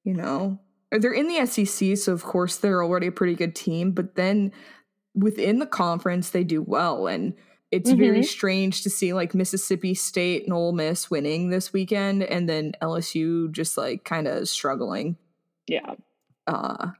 [0.04, 0.58] you know,
[0.90, 4.52] they're in the SEC, so of course they're already a pretty good team, but then
[5.14, 7.34] within the conference they do well and
[7.70, 8.00] it's mm-hmm.
[8.00, 12.72] very strange to see like Mississippi State and Ole Miss winning this weekend and then
[12.80, 15.16] LSU just like kind of struggling.
[15.66, 15.94] Yeah.
[16.46, 16.90] Uh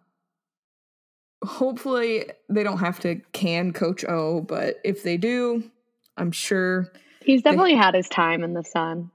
[1.44, 5.70] hopefully they don't have to can coach O, but if they do,
[6.16, 9.10] I'm sure He's definitely they- had his time in the sun.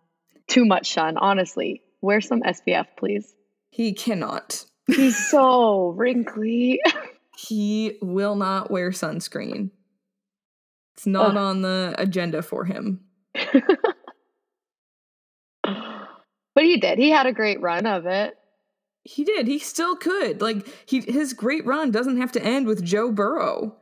[0.48, 1.82] Too much sun, honestly.
[2.02, 3.34] Wear some SPF, please.
[3.70, 4.66] He cannot.
[4.88, 6.82] He's so wrinkly.
[7.38, 9.72] he will not wear sunscreen.
[10.96, 11.38] It's not Ugh.
[11.38, 13.02] on the agenda for him.
[15.64, 17.00] but he did.
[17.00, 18.36] He had a great run of it.
[19.04, 19.48] He did.
[19.48, 20.42] He still could.
[20.42, 23.76] Like he his great run doesn't have to end with Joe Burrow.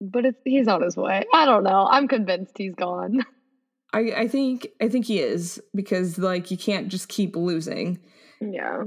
[0.00, 1.24] But it's, he's on his way.
[1.32, 1.88] I don't know.
[1.90, 3.24] I'm convinced he's gone.
[3.94, 8.00] I, I think I think he is because like you can't just keep losing.
[8.40, 8.82] Yeah.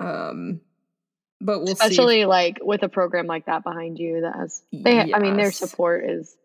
[0.00, 0.60] Um
[1.40, 5.10] but we'll especially like with a program like that behind you that has they yes.
[5.14, 6.36] I mean their support is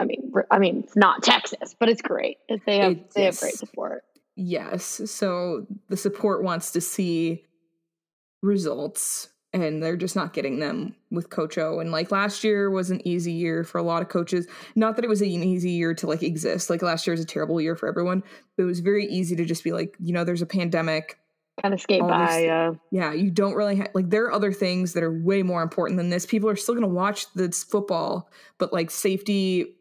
[0.00, 2.38] I mean I mean it's not Texas, but it's great.
[2.66, 4.02] They have it, they have great support.
[4.34, 5.02] Yes.
[5.06, 7.44] So the support wants to see
[8.42, 11.80] results and they're just not getting them with Coach O.
[11.80, 14.46] And like last year was an easy year for a lot of coaches.
[14.74, 16.70] Not that it was an easy year to like exist.
[16.70, 18.22] Like last year was a terrible year for everyone.
[18.56, 21.18] But it was very easy to just be like, you know, there's a pandemic.
[21.60, 22.46] Kind of skate by.
[22.46, 22.74] Uh...
[22.90, 25.98] Yeah, you don't really have like there are other things that are way more important
[25.98, 26.24] than this.
[26.24, 29.76] People are still going to watch this football, but like safety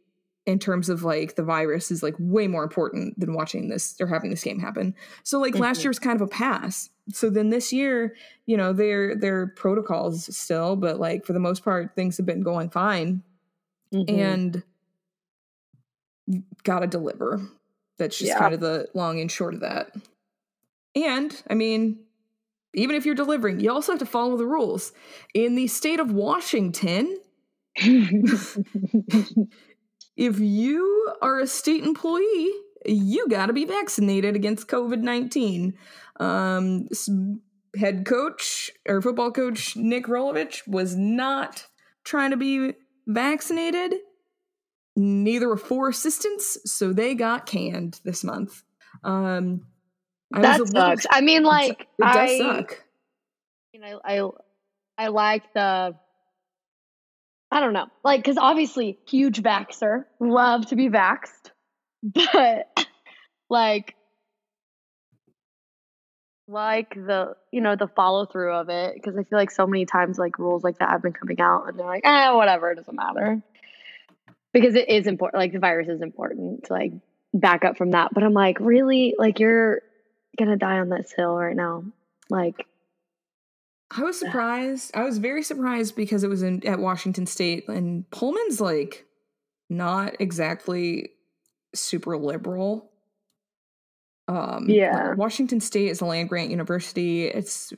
[0.45, 4.07] in terms of like the virus is like way more important than watching this or
[4.07, 4.95] having this game happen.
[5.23, 5.62] So like mm-hmm.
[5.62, 6.89] last year was kind of a pass.
[7.13, 8.15] So then this year,
[8.47, 12.41] you know, their their protocols still, but like for the most part, things have been
[12.41, 13.23] going fine.
[13.93, 14.19] Mm-hmm.
[14.19, 14.63] And
[16.63, 17.41] gotta deliver.
[17.97, 18.39] That's just yeah.
[18.39, 19.91] kind of the long and short of that.
[20.95, 21.99] And I mean,
[22.73, 24.93] even if you're delivering, you also have to follow the rules.
[25.34, 27.17] In the state of Washington,
[27.75, 28.60] if
[30.17, 32.51] you are a state employee,
[32.86, 35.73] you got to be vaccinated against COVID 19.
[36.19, 36.88] Um,
[37.77, 41.67] head coach or football coach Nick Rolovich was not
[42.04, 42.73] trying to be
[43.08, 43.95] vaccinated.
[44.95, 48.63] Neither were four assistants, so they got canned this month.
[49.04, 49.67] Um,
[50.34, 51.06] I that sucks.
[51.10, 52.84] I mean, like, it does I, suck.
[53.74, 54.30] You know, I
[54.98, 55.96] I like the
[57.52, 57.88] I don't know.
[58.04, 61.52] Like, because obviously, huge vaxer, love to be vaxed.
[62.34, 62.88] But,
[63.48, 63.94] like,
[66.48, 68.96] like the, you know, the follow through of it.
[68.96, 71.67] Because I feel like so many times, like, rules like that have been coming out
[71.67, 73.44] and they're like, eh, whatever, it doesn't matter.
[74.52, 75.41] Because it is important.
[75.41, 76.94] Like, the virus is important to, like,
[77.36, 78.15] back up from that.
[78.15, 79.13] But I'm like, really?
[79.15, 79.84] Like, you're
[80.39, 81.84] to die on this hill right now.
[82.30, 82.65] Like,
[83.96, 84.91] I was surprised.
[84.96, 89.06] I was very surprised because it was in at Washington State and Pullman's like
[89.70, 91.10] not exactly
[91.76, 92.89] super liberal.
[94.30, 95.13] Um yeah.
[95.15, 97.26] Washington State is a land grant university.
[97.26, 97.74] It's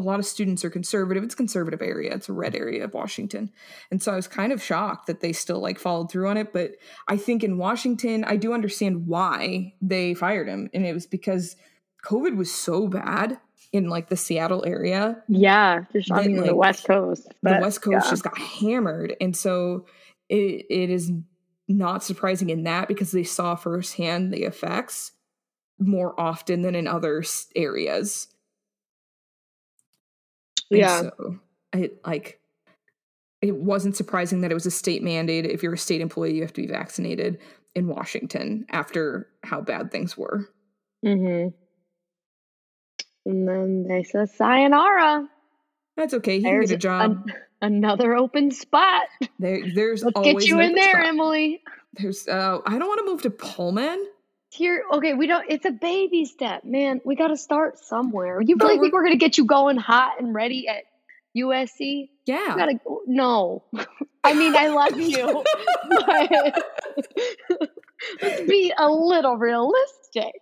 [0.00, 1.22] a lot of students are conservative.
[1.22, 2.14] It's a conservative area.
[2.14, 3.50] It's a red area of Washington.
[3.90, 6.52] And so I was kind of shocked that they still like followed through on it,
[6.52, 6.72] but
[7.08, 11.56] I think in Washington I do understand why they fired him and it was because
[12.04, 13.38] COVID was so bad
[13.72, 15.22] in like the Seattle area.
[15.28, 17.28] Yeah, just mean like, the West Coast.
[17.42, 18.10] But, the West Coast yeah.
[18.10, 19.86] just got hammered, and so
[20.28, 21.12] it it is
[21.68, 25.12] not surprising in that because they saw firsthand the effects
[25.78, 27.22] more often than in other
[27.54, 28.28] areas.
[30.78, 31.02] Yeah.
[31.02, 31.38] so
[31.72, 32.40] I like
[33.42, 35.46] it wasn't surprising that it was a state mandate.
[35.46, 37.38] If you're a state employee, you have to be vaccinated
[37.74, 40.50] in Washington after how bad things were.
[41.04, 41.48] Mm-hmm.
[43.26, 45.26] And then they said, sayonara.
[45.96, 46.36] That's okay.
[46.36, 47.10] He can There's get a job.
[47.12, 49.04] an- another open spot.
[49.38, 51.06] there, there's Let's always get you in there, spot.
[51.06, 51.62] Emily.
[51.94, 52.28] There's.
[52.28, 54.06] Uh, I don't want to move to Pullman.
[54.52, 55.46] Here, okay, we don't.
[55.48, 57.00] It's a baby step, man.
[57.04, 58.40] We got to start somewhere.
[58.40, 60.84] You really we're- think we're gonna get you going hot and ready at
[61.36, 62.08] USC?
[62.26, 62.54] Yeah.
[62.56, 63.62] Gotta no.
[64.24, 65.44] I mean, I love you,
[65.88, 66.64] but
[68.22, 70.34] let's be a little realistic.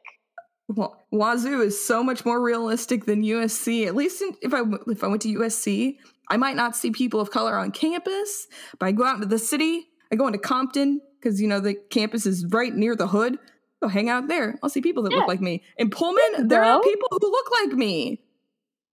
[0.69, 3.87] Well, Wazzu is so much more realistic than USC.
[3.87, 5.97] At least in, if I if I went to USC,
[6.29, 8.49] I might not see people of color on campus.
[8.79, 9.89] But I go out into the city.
[10.11, 13.39] I go into Compton because you know the campus is right near the hood.
[13.81, 14.59] Go hang out there.
[14.63, 15.19] I'll see people that Yeah.
[15.19, 15.63] look like me.
[15.77, 18.21] In Pullman, there are people who look like me.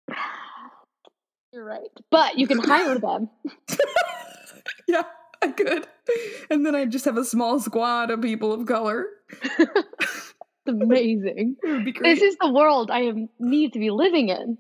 [1.54, 3.30] You're right, but you can hire them.
[4.88, 5.04] Yeah,
[5.41, 5.88] I could.
[6.50, 9.08] And then I just have a small squad of people of color.
[9.32, 10.34] It's
[10.67, 11.56] amazing.
[12.02, 14.58] This is the world I am, need to be living in.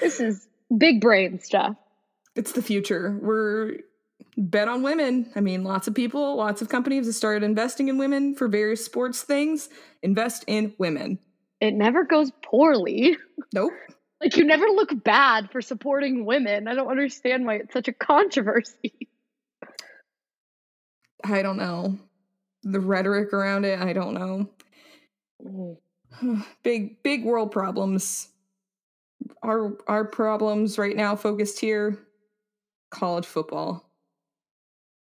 [0.00, 1.76] This is big brain stuff.
[2.34, 3.16] it's the future.
[3.22, 3.78] We're
[4.40, 5.30] bet on women.
[5.36, 8.84] I mean, lots of people, lots of companies have started investing in women for various
[8.84, 9.68] sports things.
[10.02, 11.18] Invest in women.
[11.60, 13.16] It never goes poorly.
[13.52, 13.72] Nope.
[14.22, 16.68] Like you never look bad for supporting women.
[16.68, 19.08] I don't understand why it's such a controversy.
[21.24, 21.98] I don't know.
[22.62, 24.50] The rhetoric around it, I don't know.
[25.42, 26.44] Mm.
[26.62, 28.28] big big world problems.
[29.42, 31.98] Our our problems right now focused here
[32.90, 33.89] college football.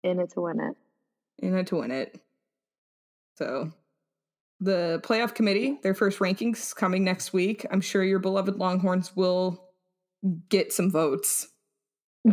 [0.07, 0.77] In it to win it.
[1.39, 2.21] in it to win it.
[3.37, 3.73] So
[4.61, 7.67] the playoff committee, their first rankings coming next week.
[7.71, 9.63] I'm sure your beloved Longhorns will
[10.49, 11.49] get some votes.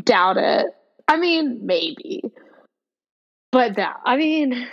[0.04, 0.68] Doubt it.
[1.08, 2.22] I mean, maybe.
[3.52, 4.68] But that, I mean,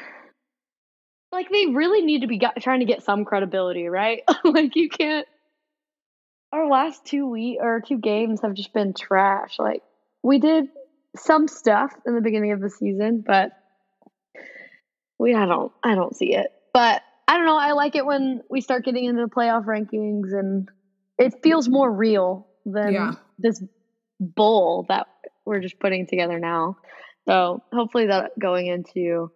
[1.33, 4.23] like they really need to be got, trying to get some credibility, right?
[4.45, 5.27] like you can't.
[6.53, 9.59] Our last two week or two games have just been trash.
[9.59, 9.83] Like
[10.23, 10.69] we did
[11.17, 13.51] some stuff in the beginning of the season, but
[15.19, 16.49] we I don't I don't see it.
[16.73, 17.59] But I don't know.
[17.59, 20.69] I like it when we start getting into the playoff rankings and
[21.19, 23.13] it feels more real than Yeah.
[23.39, 23.63] this
[24.19, 25.07] bowl that
[25.45, 26.77] we're just putting together now.
[27.29, 29.31] So hopefully that going into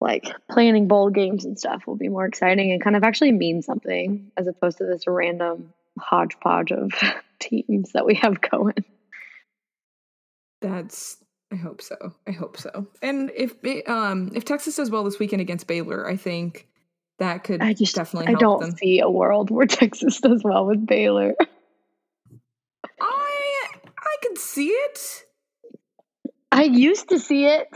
[0.00, 3.62] like planning bowl games and stuff will be more exciting and kind of actually mean
[3.62, 6.92] something as opposed to this random hodgepodge of
[7.40, 8.84] teams that we have going.
[10.64, 11.18] That's
[11.52, 11.96] I hope so.
[12.26, 12.86] I hope so.
[13.02, 16.66] And if it, um if Texas does well this weekend against Baylor, I think
[17.18, 18.76] that could I just definitely I don't them.
[18.76, 21.34] see a world where Texas does well with Baylor.
[23.00, 23.66] I
[23.98, 25.24] I could see it.
[26.50, 27.68] I used to see it.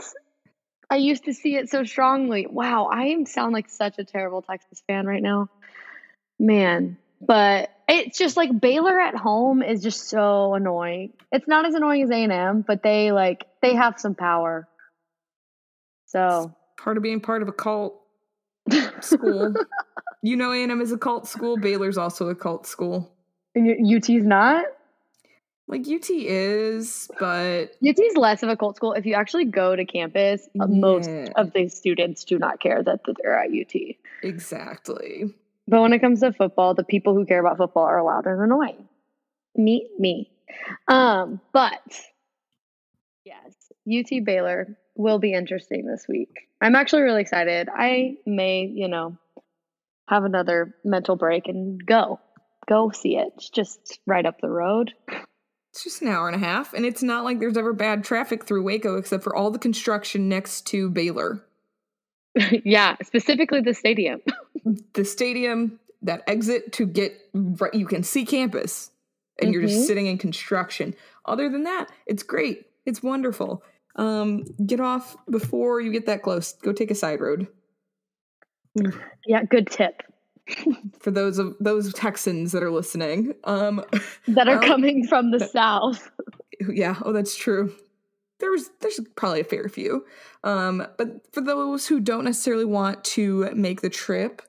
[0.89, 2.47] I used to see it so strongly.
[2.47, 5.49] Wow, I sound like such a terrible Texas fan right now.
[6.39, 11.13] Man, but it's just like Baylor at home is just so annoying.
[11.31, 14.67] It's not as annoying as A&M, but they like they have some power.
[16.07, 18.01] So, Part of being part of a cult
[19.01, 19.53] school.
[20.21, 21.57] you know A&M is a cult school.
[21.57, 23.11] Baylor's also a cult school.
[23.55, 24.65] and UT's not.
[25.67, 28.93] Like UT is, but UT's less of a cult school.
[28.93, 33.01] If you actually go to campus, uh, most of the students do not care that
[33.21, 33.95] they're at UT.
[34.23, 35.31] exactly.
[35.69, 38.41] But when it comes to football, the people who care about football are loud and
[38.41, 38.87] annoying.
[39.55, 40.31] Me, me.
[40.87, 41.79] Um, but
[43.23, 43.53] yes,
[43.87, 46.49] UT Baylor will be interesting this week.
[46.59, 47.69] I'm actually really excited.
[47.71, 49.17] I may, you know,
[50.07, 52.19] have another mental break and go.
[52.67, 53.33] Go see it.
[53.37, 54.93] It's just right up the road.
[55.71, 58.45] It's just an hour and a half, and it's not like there's ever bad traffic
[58.45, 61.43] through Waco except for all the construction next to Baylor.
[62.65, 64.21] yeah, specifically the stadium.
[64.93, 68.91] The stadium, that exit to get right, you can see campus,
[69.41, 69.67] and you're Mhm.
[69.69, 70.93] just sitting in construction.
[71.25, 72.65] Other than that, it's great.
[72.85, 73.63] It's wonderful.
[73.95, 76.53] Um, get off before you get that close.
[76.53, 77.47] Go take a side road.
[79.25, 80.01] yeah, good tip.
[80.99, 83.83] For those of those Texans that are listening, um,
[84.27, 86.09] That are Um, coming from the south.
[86.69, 87.73] yeah oh that's true
[88.41, 90.05] there's there's probably a fair few
[90.43, 94.41] um but for those who don't necessarily want to make the trip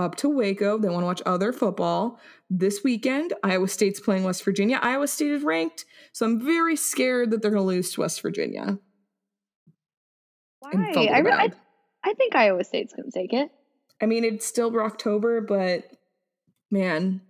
[0.00, 4.44] up to waco they want to watch other football this weekend iowa state's playing west
[4.44, 8.00] virginia iowa state is ranked so i'm very scared that they're going to lose to
[8.00, 8.78] west virginia
[10.60, 10.70] Why?
[10.74, 11.48] I, I.
[12.02, 13.50] I think Iowa State's going to take it.
[14.02, 15.84] I mean, it's still October, but
[16.70, 17.20] man,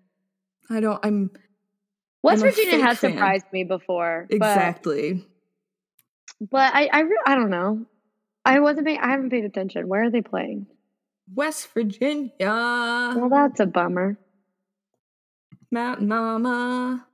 [0.69, 1.05] I don't.
[1.05, 1.31] I'm
[2.23, 3.13] West I'm Virginia has fan.
[3.13, 4.27] surprised me before.
[4.31, 5.25] exactly.
[6.41, 7.87] But, I I, re- I don't know.
[8.45, 9.89] I wasn't paying, I haven't paid attention.
[9.89, 10.67] Where are they playing?
[11.35, 14.19] West Virginia, Well, that's a bummer.
[15.71, 17.07] Mountain Mama.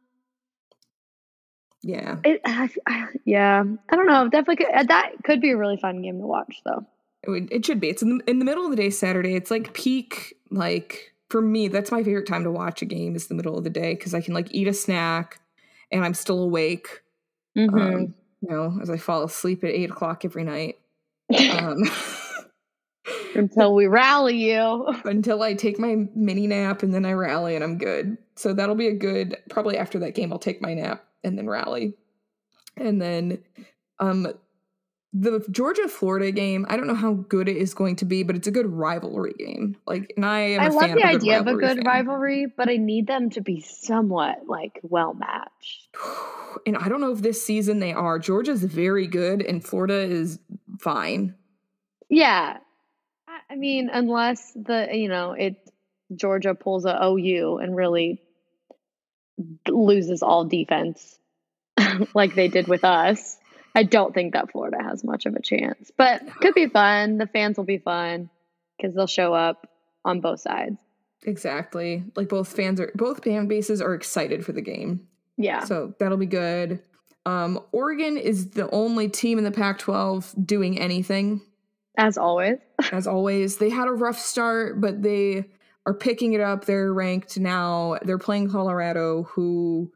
[1.82, 4.28] Yeah, It, I, I, yeah, I don't know.
[4.28, 6.84] Definitely, could, uh, that could be a really fun game to watch, though.
[7.22, 7.88] it, would, it should be.
[7.90, 9.34] It's in the, in the middle of the day Saturday.
[9.34, 10.34] It's like peak.
[10.50, 13.14] Like for me, that's my favorite time to watch a game.
[13.14, 15.38] Is the middle of the day because I can like eat a snack,
[15.92, 17.02] and I'm still awake.
[17.56, 17.94] Mhm.
[17.94, 20.78] Um, you know, as I fall asleep at eight o'clock every night.
[21.52, 21.82] Um,
[23.38, 24.86] Until we rally you.
[25.04, 28.18] until I take my mini nap and then I rally and I'm good.
[28.36, 31.48] So that'll be a good probably after that game I'll take my nap and then
[31.48, 31.94] rally.
[32.76, 33.42] And then
[33.98, 34.26] um
[35.18, 38.36] the Georgia Florida game, I don't know how good it is going to be, but
[38.36, 39.76] it's a good rivalry game.
[39.86, 41.86] Like and I am I love the of idea of a good fan.
[41.86, 45.88] rivalry, but I need them to be somewhat like well matched.
[46.64, 48.18] And I don't know if this season they are.
[48.18, 50.38] Georgia's very good and Florida is
[50.80, 51.34] fine.
[52.08, 52.56] Yeah.
[53.50, 55.56] I- mean, unless the, you know, it
[56.14, 58.22] Georgia pulls a OU and really
[59.68, 61.18] loses all defense
[62.14, 63.36] like they did with us.
[63.74, 67.18] I don't think that Florida has much of a chance, but could be fun.
[67.18, 68.30] The fans will be fun
[68.76, 69.68] because they'll show up
[70.04, 70.78] on both sides.
[71.24, 72.04] Exactly.
[72.14, 75.08] Like both fans are both fan bases are excited for the game.
[75.36, 75.64] Yeah.
[75.64, 76.80] So that'll be good.
[77.26, 81.42] Um, Oregon is the only team in the Pac 12 doing anything.
[81.96, 82.58] As always.
[82.92, 85.46] As always, they had a rough start, but they
[85.86, 86.64] are picking it up.
[86.64, 87.98] They're ranked now.
[88.02, 89.90] They're playing Colorado, who,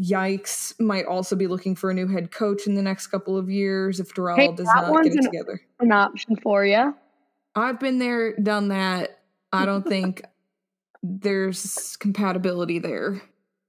[0.00, 3.50] yikes, might also be looking for a new head coach in the next couple of
[3.50, 5.60] years if Dorrell Hey, does not get it an- together.
[5.80, 6.94] An option for you.
[7.54, 9.18] I've been there, done that.
[9.52, 10.22] I don't think
[11.02, 13.20] there's compatibility there.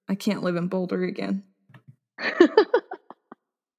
[0.07, 1.43] I can't live in Boulder again.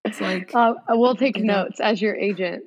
[0.04, 1.64] It's like, Uh, I will take You know.
[1.64, 2.62] notes as your agent.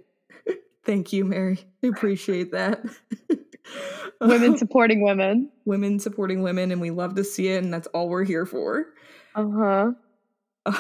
[0.90, 1.60] Thank you, Mary.
[1.84, 2.84] I appreciate that.
[4.22, 5.52] Women supporting women.
[5.66, 8.88] women supporting women, and we love to see it, and that's all we're here for.
[9.36, 9.94] Uh
[10.66, 10.72] huh.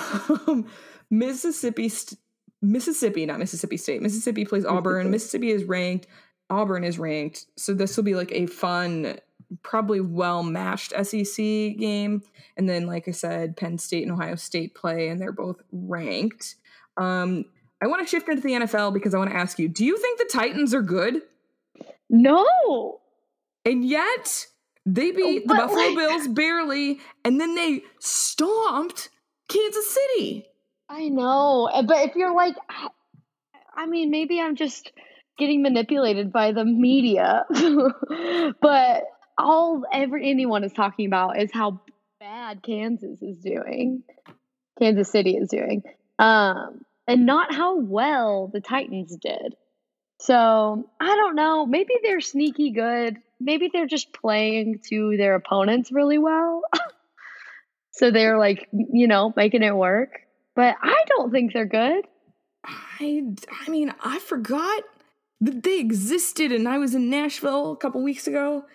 [0.47, 0.65] Um,
[1.11, 2.19] Mississippi, st-
[2.63, 4.01] Mississippi, not Mississippi State.
[4.01, 5.11] Mississippi plays Auburn.
[5.11, 6.07] Mississippi is ranked.
[6.49, 7.45] Auburn is ranked.
[7.55, 9.19] So this will be like a fun,
[9.61, 12.23] probably well matched SEC game.
[12.57, 16.55] And then, like I said, Penn State and Ohio State play, and they're both ranked.
[16.97, 17.45] Um,
[17.81, 19.97] I want to shift into the NFL because I want to ask you: Do you
[19.97, 21.21] think the Titans are good?
[22.09, 22.99] No.
[23.65, 24.47] And yet
[24.85, 29.09] they beat the Buffalo like- Bills barely, and then they stomped
[29.47, 30.45] Kansas City.
[30.89, 32.89] I know, uh, but if you're like, I-
[33.75, 34.91] I mean, maybe I'm just
[35.37, 37.45] getting manipulated by the media,
[38.61, 39.03] but
[39.37, 41.79] all every anyone is talking about is how
[42.19, 44.03] bad Kansas is doing,
[44.79, 45.83] Kansas City is doing,
[46.17, 49.55] um, and not how well the Titans did.
[50.19, 51.65] So I don't know.
[51.65, 53.17] Maybe they're sneaky good.
[53.39, 56.61] Maybe they're just playing to their opponents really well.
[57.91, 60.19] so they're like, you know, making it work.
[60.55, 62.05] But I don't think they're good.
[62.63, 63.23] I,
[63.65, 64.83] I mean, I forgot
[65.41, 68.65] that they existed, and I was in Nashville a couple weeks ago,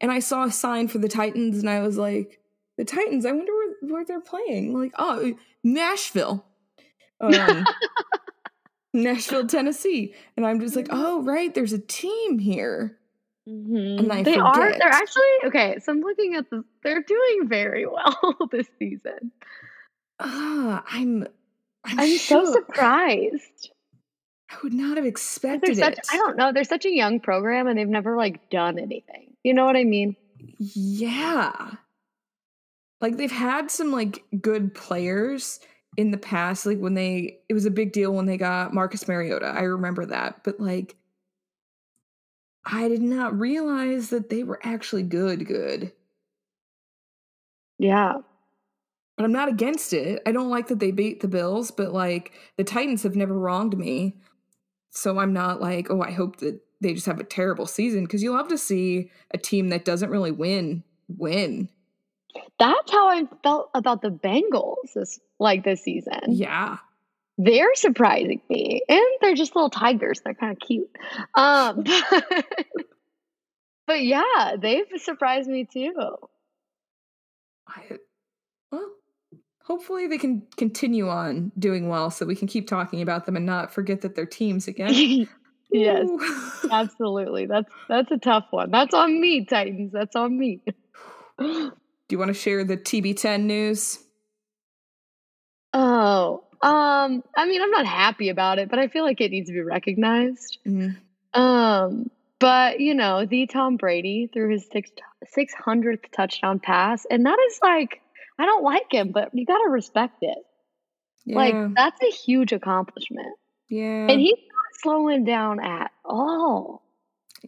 [0.00, 2.38] and I saw a sign for the Titans, and I was like,
[2.78, 3.26] "The Titans?
[3.26, 5.34] I wonder where, where they're playing." Like, oh,
[5.64, 6.46] Nashville,
[7.22, 7.64] um,
[8.94, 12.98] Nashville, Tennessee, and I'm just like, "Oh, right, there's a team here."
[13.46, 15.78] And I they are—they're actually okay.
[15.80, 16.64] So I'm looking at the.
[16.82, 19.32] They're doing very well this season.
[20.20, 21.26] Ah, I'm,
[21.84, 23.70] I'm, I'm so surprised.
[24.50, 25.94] I would not have expected such.
[25.94, 26.06] it.
[26.12, 26.52] I don't know.
[26.52, 29.34] They're such a young program, and they've never like done anything.
[29.42, 30.14] You know what I mean?
[30.58, 31.72] Yeah.
[33.00, 35.58] Like they've had some like good players
[35.96, 39.06] in the past like when they it was a big deal when they got Marcus
[39.06, 39.46] Mariota.
[39.46, 40.42] I remember that.
[40.44, 40.96] But like
[42.64, 45.92] I did not realize that they were actually good good.
[47.78, 48.14] Yeah.
[49.16, 50.22] But I'm not against it.
[50.24, 53.76] I don't like that they beat the Bills, but like the Titans have never wronged
[53.76, 54.16] me.
[54.90, 58.22] So I'm not like, oh, I hope that they just have a terrible season because
[58.22, 61.68] you love to see a team that doesn't really win win.
[62.58, 66.20] That's how I felt about the Bengals this like this season.
[66.28, 66.78] Yeah.
[67.38, 68.82] They're surprising me.
[68.88, 70.20] And they're just little tigers.
[70.24, 70.90] They're kind of cute.
[71.34, 72.34] Um but,
[73.86, 75.94] but yeah, they've surprised me too.
[77.68, 77.98] I,
[78.70, 78.90] well,
[79.64, 83.46] hopefully they can continue on doing well so we can keep talking about them and
[83.46, 85.28] not forget that they're teams again.
[85.70, 86.06] Yes,
[86.70, 87.46] absolutely.
[87.46, 88.70] That's that's a tough one.
[88.70, 89.90] That's on me, Titans.
[89.92, 90.60] That's on me.
[91.38, 91.72] Do
[92.10, 94.01] you want to share the TB10 news?
[96.04, 99.48] Oh, um, I mean, I'm not happy about it, but I feel like it needs
[99.48, 100.58] to be recognized.
[100.66, 100.96] Mhm.
[101.32, 104.90] Um, but you know, the Tom Brady threw his six
[105.28, 108.00] six hundredth touchdown pass, and that is like,
[108.38, 110.38] I don't like him, but you gotta respect it.
[111.24, 113.36] Yeah, Like that's a huge accomplishment,
[113.68, 114.08] yeah.
[114.10, 116.82] and he's not slowing down at all.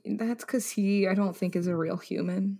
[0.04, 2.58] That's because he, I don't think, is a real human.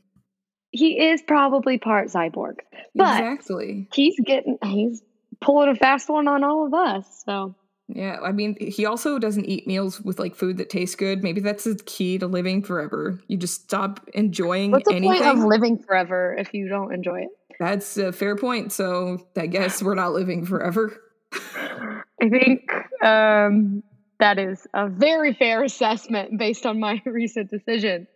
[0.73, 2.57] He is probably part cyborg,
[2.97, 3.89] but exactly.
[3.95, 5.03] he's getting he's
[5.41, 7.23] pulling a fast one on all of us.
[7.25, 7.55] So
[7.89, 11.23] Yeah, I mean, he also doesn't eat meals with like food that tastes good.
[11.23, 13.21] Maybe that's the key to living forever.
[13.29, 15.23] You just stop enjoying what's the anything.
[15.23, 17.29] point of living forever if you don't enjoy it?
[17.61, 18.73] That's a fair point.
[18.73, 21.01] So I guess we're not living forever.
[21.33, 22.71] I think
[23.03, 23.83] um,
[24.19, 28.07] that is a very fair assessment based on my recent decision.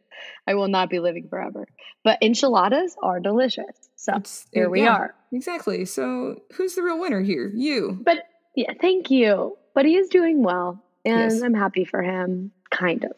[0.47, 1.67] I will not be living forever.
[2.05, 3.89] But enchiladas are delicious.
[3.97, 5.15] So It's, here we yeah, are.
[5.33, 5.85] Exactly.
[5.85, 7.51] So who's the real winner here?
[7.55, 7.99] You.
[8.03, 9.57] But yeah, thank you.
[9.75, 10.83] But he is doing well.
[11.05, 11.43] And Yes.
[11.43, 13.13] I'm happy for him, kind of.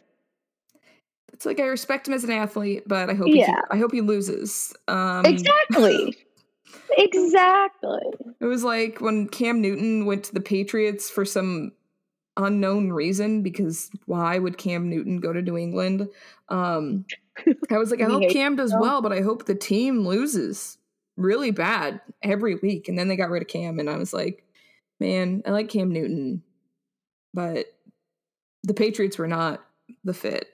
[1.33, 3.61] It's like I respect him as an athlete, but I hope he, Yeah.
[3.71, 4.75] I hope he loses.
[4.89, 6.17] Um, Exactly.
[6.99, 8.01] exactly.
[8.41, 11.73] It was like when Cam Newton went to the Patriots for some
[12.41, 16.09] unknown reason because why would Cam Newton go to New England?
[16.49, 17.05] Um,
[17.71, 20.79] I was like, I hope Cam does well, but I hope the team loses
[21.17, 22.89] really bad every week.
[22.89, 24.45] And then they got rid of Cam, and I was like,
[24.99, 26.43] man, I like Cam Newton,
[27.33, 27.67] but
[28.63, 29.65] the Patriots were not
[30.05, 30.49] the fit.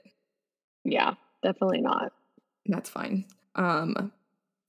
[0.85, 2.13] Yeah, definitely not.
[2.67, 3.25] That's fine.
[3.57, 4.13] Um,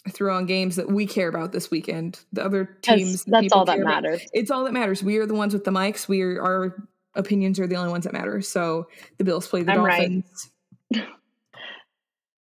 [0.06, 2.20] I threw on games that we care about this weekend.
[2.32, 4.22] The other teams, that's all that care about- matters.
[4.34, 5.04] it's all that matters.
[5.04, 6.08] We are the ones with the mics.
[6.08, 6.88] We are
[7.18, 8.42] opinions are the only ones that matter.
[8.42, 8.88] So
[9.18, 10.24] the Bills play the I'm right.
[10.24, 10.52] Dolphins.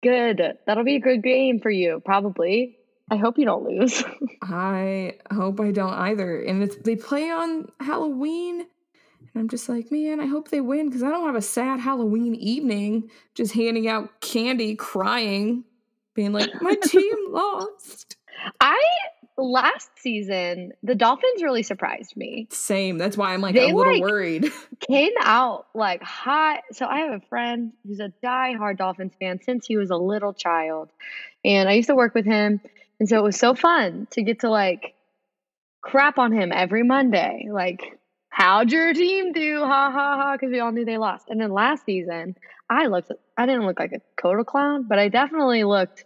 [0.04, 0.42] Good.
[0.66, 2.78] That'll be a good game for you, probably.
[3.12, 4.04] I hope you don't lose.
[4.42, 6.42] I hope I don't either.
[6.42, 8.62] And it's, they play on Halloween.
[8.62, 11.80] And I'm just like, man, I hope they win because I don't have a sad
[11.80, 15.66] Halloween evening just handing out candy, crying,
[16.16, 18.16] being like, my team lost.
[18.60, 18.82] I
[19.42, 22.48] last season the Dolphins really surprised me.
[22.52, 22.98] Same.
[22.98, 24.52] That's why I'm like They, a little like, worried.
[24.80, 26.62] Came out like hot.
[26.72, 30.34] So I have a friend who's a diehard Dolphins fan since he was a little
[30.34, 30.90] child,
[31.44, 32.62] and I used to work with him,
[33.00, 34.94] and so it was so fun to get to like
[35.82, 37.98] crap on him every Monday, like.
[38.34, 39.60] How'd your team do?
[39.60, 40.32] Ha ha ha!
[40.38, 41.26] Because we all knew they lost.
[41.28, 42.38] And then last season,
[42.70, 43.12] I looked.
[43.38, 46.06] I didn't look like a total clown, but I definitely looked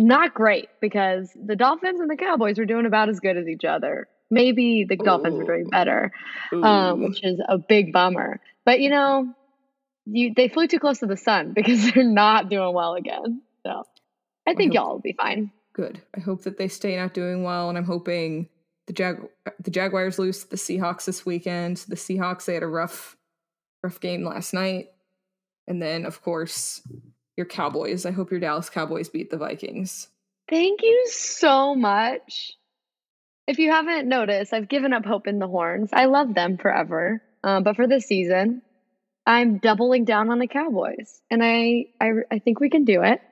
[0.00, 3.64] not great because the Dolphins and the Cowboys were doing about as good as each
[3.64, 4.08] other.
[4.30, 6.12] Maybe the Dolphins were doing better,
[6.52, 8.40] um, which is a big bummer.
[8.64, 9.34] But you know,
[10.06, 13.42] you they flew too close to the sun because they're not doing well again.
[13.64, 13.84] So
[14.46, 15.52] I think hope- y'all will be fine.
[15.72, 16.02] Good.
[16.16, 18.48] I hope that they stay not doing well, and I'm hoping
[18.86, 19.28] the Jag
[19.60, 21.78] the Jaguars lose to the Seahawks this weekend.
[21.88, 23.16] The Seahawks they had a rough
[23.82, 24.90] rough game last night,
[25.66, 26.82] and then of course
[27.40, 28.04] your Cowboys.
[28.04, 30.08] I hope your Dallas Cowboys beat the Vikings.
[30.48, 32.52] Thank you so much.
[33.46, 35.88] If you haven't noticed, I've given up hope in the Horns.
[35.94, 38.60] I love them forever, uh, but for this season,
[39.26, 43.22] I'm doubling down on the Cowboys, and I I, I think we can do it.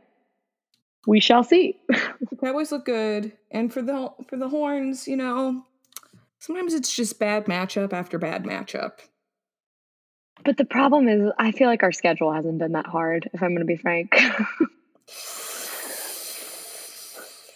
[1.07, 1.79] We shall see.
[2.31, 5.67] The Cowboys look good, and for the for the Horns, you know,
[6.39, 9.01] sometimes it's just bad matchup after bad matchup.
[10.45, 13.29] But the problem is, I feel like our schedule hasn't been that hard.
[13.33, 14.15] If I'm going to be frank,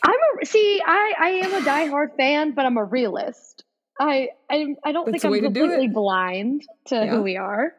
[0.04, 0.80] I'm a see.
[0.84, 3.64] I I am a diehard fan, but I'm a realist.
[4.00, 7.06] I I, I don't That's think I'm way to completely blind to Yeah.
[7.06, 7.72] who we are.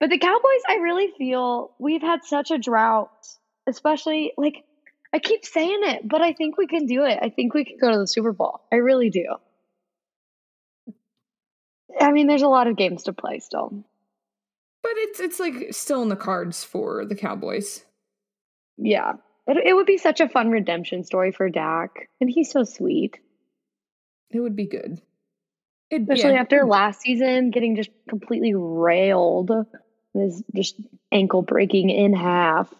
[0.00, 3.12] But the Cowboys, I really feel we've had such a drought,
[3.68, 4.64] especially like
[5.12, 7.18] I keep saying it, but I think we can do it.
[7.22, 8.60] I think we can go to the Super Bowl.
[8.72, 9.26] I really do.
[12.00, 13.84] I mean, there's a lot of games to play still.
[14.82, 17.84] But it's it's like still in the cards for the Cowboys.
[18.76, 19.14] Yeah.
[19.46, 22.08] It, it would be such a fun redemption story for Dak.
[22.20, 23.18] And he's so sweet.
[24.30, 25.00] It would be good.
[25.90, 29.50] It, Especially yeah, after last season getting just completely railed.
[30.14, 30.76] His just
[31.10, 32.72] ankle breaking in half.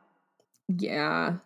[0.69, 1.37] Yeah.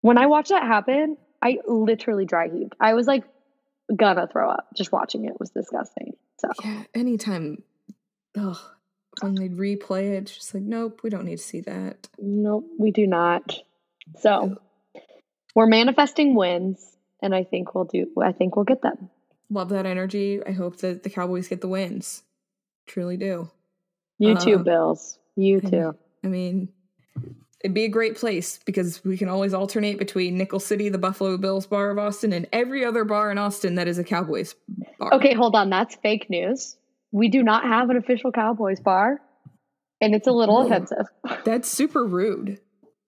[0.00, 2.74] When I watched that happen, I literally dry heaved.
[2.80, 3.24] I was like
[3.94, 4.68] gonna throw up.
[4.76, 6.14] Just watching it was disgusting.
[6.38, 7.62] So Yeah, anytime,
[8.36, 8.58] ugh,
[9.20, 12.08] when they'd replay it, just like, nope, we don't need to see that.
[12.18, 13.54] nope, we do not.
[14.20, 14.56] So
[15.54, 19.10] we're manifesting wins, and I think we'll do I think we'll get them.
[19.50, 20.40] Love that energy.
[20.44, 22.22] I hope that the Cowboys get the wins.
[22.86, 23.50] Truly do.
[24.18, 25.18] You too, Um, Bills.
[25.36, 25.96] You I too.
[26.24, 26.68] I mean,
[27.62, 31.36] it'd be a great place because we can always alternate between Nickel City, the Buffalo
[31.36, 34.54] Bills bar of Austin, and every other bar in Austin that is a Cowboys
[34.98, 35.14] bar.
[35.14, 35.70] Okay, hold on.
[35.70, 36.76] That's fake news.
[37.16, 39.22] We do not have an official Cowboys bar,
[40.02, 40.66] and it's a little Oh.
[40.66, 41.06] offensive.
[41.46, 42.60] That's super rude.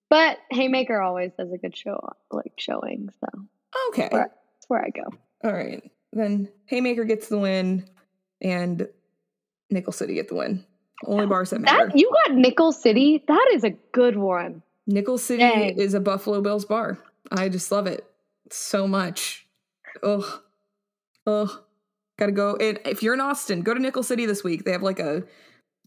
[0.08, 3.10] But Haymaker always does a good show, like showing.
[3.20, 3.26] So
[3.90, 4.08] Okay.
[4.10, 4.30] Right.
[4.30, 5.02] that's where I go.
[5.44, 5.82] All right.
[6.14, 7.84] Then Haymaker gets the win
[8.40, 8.88] and
[9.68, 10.64] Nickel City get the win.
[11.04, 11.88] Only bars that matter.
[11.88, 13.22] That you got Nickel City.
[13.28, 14.62] That is a good one.
[14.86, 15.78] Nickel City Dang.
[15.78, 16.98] is a Buffalo Bills bar.
[17.30, 18.06] I just love it
[18.50, 19.46] so much.
[20.02, 20.24] Ugh.
[21.26, 21.50] Ugh.
[22.18, 22.56] Gotta go.
[22.56, 24.64] And if you're in Austin, go to Nickel City this week.
[24.64, 25.22] They have like a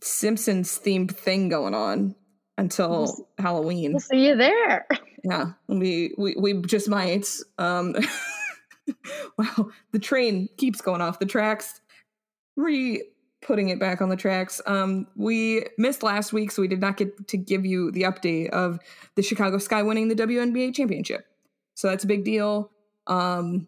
[0.02, 2.16] Simpsons themed thing going on
[2.58, 3.92] until Halloween.
[3.92, 4.88] We'll see you there.
[5.24, 5.52] Yeah.
[5.68, 7.28] We we we just might.
[7.58, 7.96] Um
[9.38, 9.70] wow.
[9.92, 11.82] The train keeps going off the tracks.
[12.56, 13.04] Re
[13.42, 14.62] putting it back on the tracks.
[14.66, 18.50] Um, we missed last week, so we did not get to give you the update
[18.50, 18.80] of
[19.16, 21.26] the Chicago Sky winning the WNBA championship.
[21.74, 22.72] So that's a big deal.
[23.08, 23.68] Um,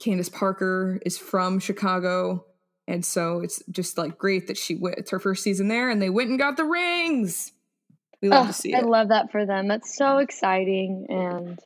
[0.00, 2.44] Candace Parker is from Chicago,
[2.86, 4.98] and so it's just like great that she went.
[4.98, 7.52] It's her first season there, and they went and got the rings.
[8.22, 8.86] We love Oh, to see I it.
[8.86, 9.68] love that for them.
[9.68, 11.06] That's so exciting.
[11.10, 11.58] And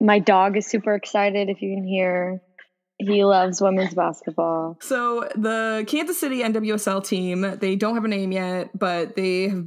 [0.00, 2.40] my dog is super excited if you can hear.
[2.98, 4.78] He loves women's basketball.
[4.80, 9.66] So the Kansas City NWSL team, they don't have a name yet, but they have,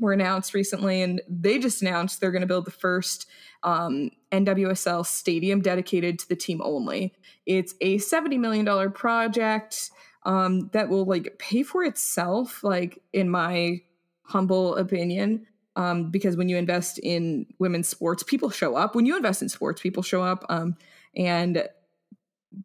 [0.00, 3.26] were announced recently, and they just announced they're going to build the first
[3.62, 7.14] um, NWSL stadium dedicated to the team only.
[7.46, 9.90] It's a seventy million dollar project
[10.24, 13.80] um, that will like pay for itself, like in my
[14.22, 15.46] humble opinion.
[15.76, 18.94] Um, because when you invest in women's sports, people show up.
[18.94, 20.44] When you invest in sports, people show up.
[20.48, 20.76] Um,
[21.14, 21.68] and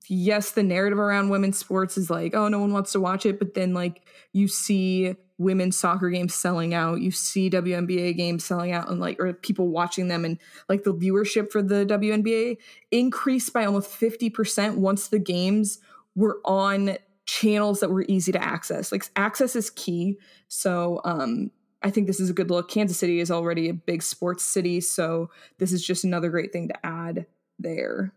[0.08, 3.38] yes, the narrative around women's sports is like, oh, no one wants to watch it.
[3.38, 4.02] But then, like,
[4.32, 9.20] you see women's soccer games selling out, you see WNBA games selling out, and like,
[9.20, 10.38] or people watching them, and
[10.70, 12.58] like the viewership for the WNBA
[12.92, 15.80] increased by almost 50% once the games
[16.16, 18.92] were on channels that were easy to access.
[18.92, 20.18] Like, access is key.
[20.48, 21.52] So, um,
[21.84, 22.70] I think this is a good look.
[22.70, 26.68] Kansas City is already a big sports city, so this is just another great thing
[26.68, 27.26] to add
[27.58, 28.14] there.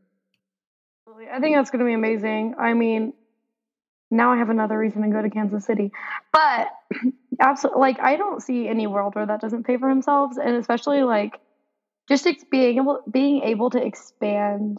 [1.33, 2.55] I think that's going to be amazing.
[2.59, 3.14] I mean,
[4.11, 5.90] now I have another reason to go to Kansas City.
[6.32, 6.68] But
[7.40, 11.02] absolutely, like, I don't see any world where that doesn't pay for themselves, and especially
[11.02, 11.38] like
[12.09, 14.78] just ex- being able being able to expand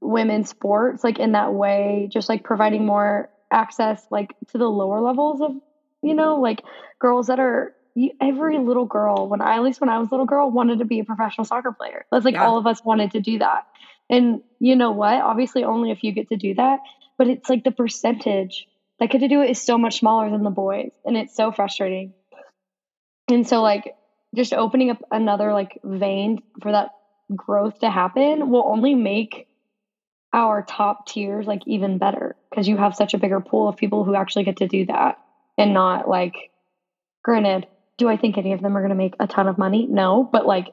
[0.00, 5.00] women's sports like in that way, just like providing more access like to the lower
[5.00, 5.52] levels of
[6.02, 6.62] you know like
[7.00, 10.14] girls that are you, every little girl when I at least when I was a
[10.14, 12.04] little girl wanted to be a professional soccer player.
[12.10, 12.46] That's like Yeah.
[12.46, 13.62] all of us wanted to do that.
[14.10, 15.20] And you know what?
[15.20, 16.80] Obviously, only if you get to do that.
[17.18, 18.66] But it's like the percentage.
[18.98, 21.50] That get to do it is so much smaller than the boys, and it's so
[21.50, 22.12] frustrating.
[23.28, 23.96] And so, like,
[24.34, 26.90] just opening up another like vein for that
[27.34, 29.48] growth to happen will only make
[30.32, 34.04] our top tiers like even better because you have such a bigger pool of people
[34.04, 35.18] who actually get to do that
[35.58, 36.50] and not like
[37.22, 37.66] granted
[37.98, 39.86] do i think any of them are going to make a ton of money?
[39.86, 40.72] No but like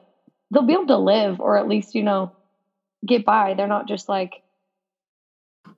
[0.50, 2.32] they'll be able to live or at least you know
[3.06, 3.54] get by.
[3.54, 4.42] They're not just like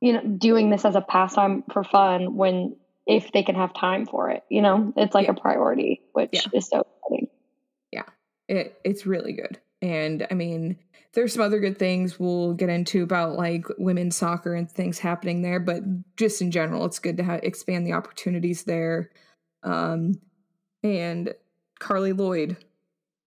[0.00, 2.76] you know doing this as a pastime for fun when
[3.06, 4.92] if they can have time for it you know?
[4.96, 5.32] It's like Yeah.
[5.32, 6.40] a priority which Yeah.
[6.52, 7.28] is so exciting.
[7.92, 8.04] Yeah.
[8.48, 9.58] it it's really good.
[9.80, 10.78] And i mean
[11.14, 15.42] there's some other good things we'll get into about like women's soccer and things happening
[15.42, 15.82] there but
[16.16, 19.10] just in general it's good to ha- expand the opportunities there.
[19.62, 20.14] Um
[20.84, 21.34] and
[21.80, 22.56] carli lloyd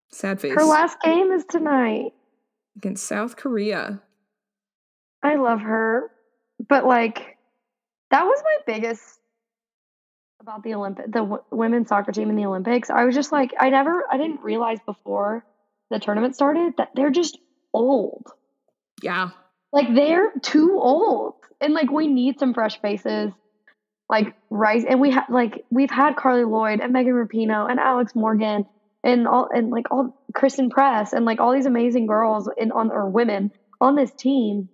[0.09, 0.53] sad face.
[0.55, 2.11] her last game is tonight.
[2.77, 4.01] Against south korea.
[5.23, 6.11] I love her,
[6.67, 7.37] but like
[8.11, 9.19] that was my biggest
[10.41, 12.89] about the Olympic, the w- women's soccer team in the Olympics.
[12.89, 15.43] I was just like, I never, I didn't realize before
[15.89, 17.37] the tournament started that they're just
[17.73, 18.23] old.
[19.01, 19.29] yeah
[19.71, 23.31] Like they're too old, and like we need some fresh faces.
[24.07, 28.13] Like rise, and we have like we've had Carli Lloyd and Megan Rapinoe and Alex
[28.15, 28.65] Morgan
[29.03, 32.91] and all and like all Christen Press and like all these amazing girls in on
[32.91, 33.51] or women
[33.81, 34.69] on this team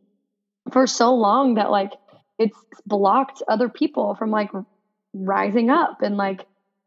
[0.71, 1.91] for so long that like
[2.37, 4.49] it's blocked other people from like
[5.13, 6.45] rising up and like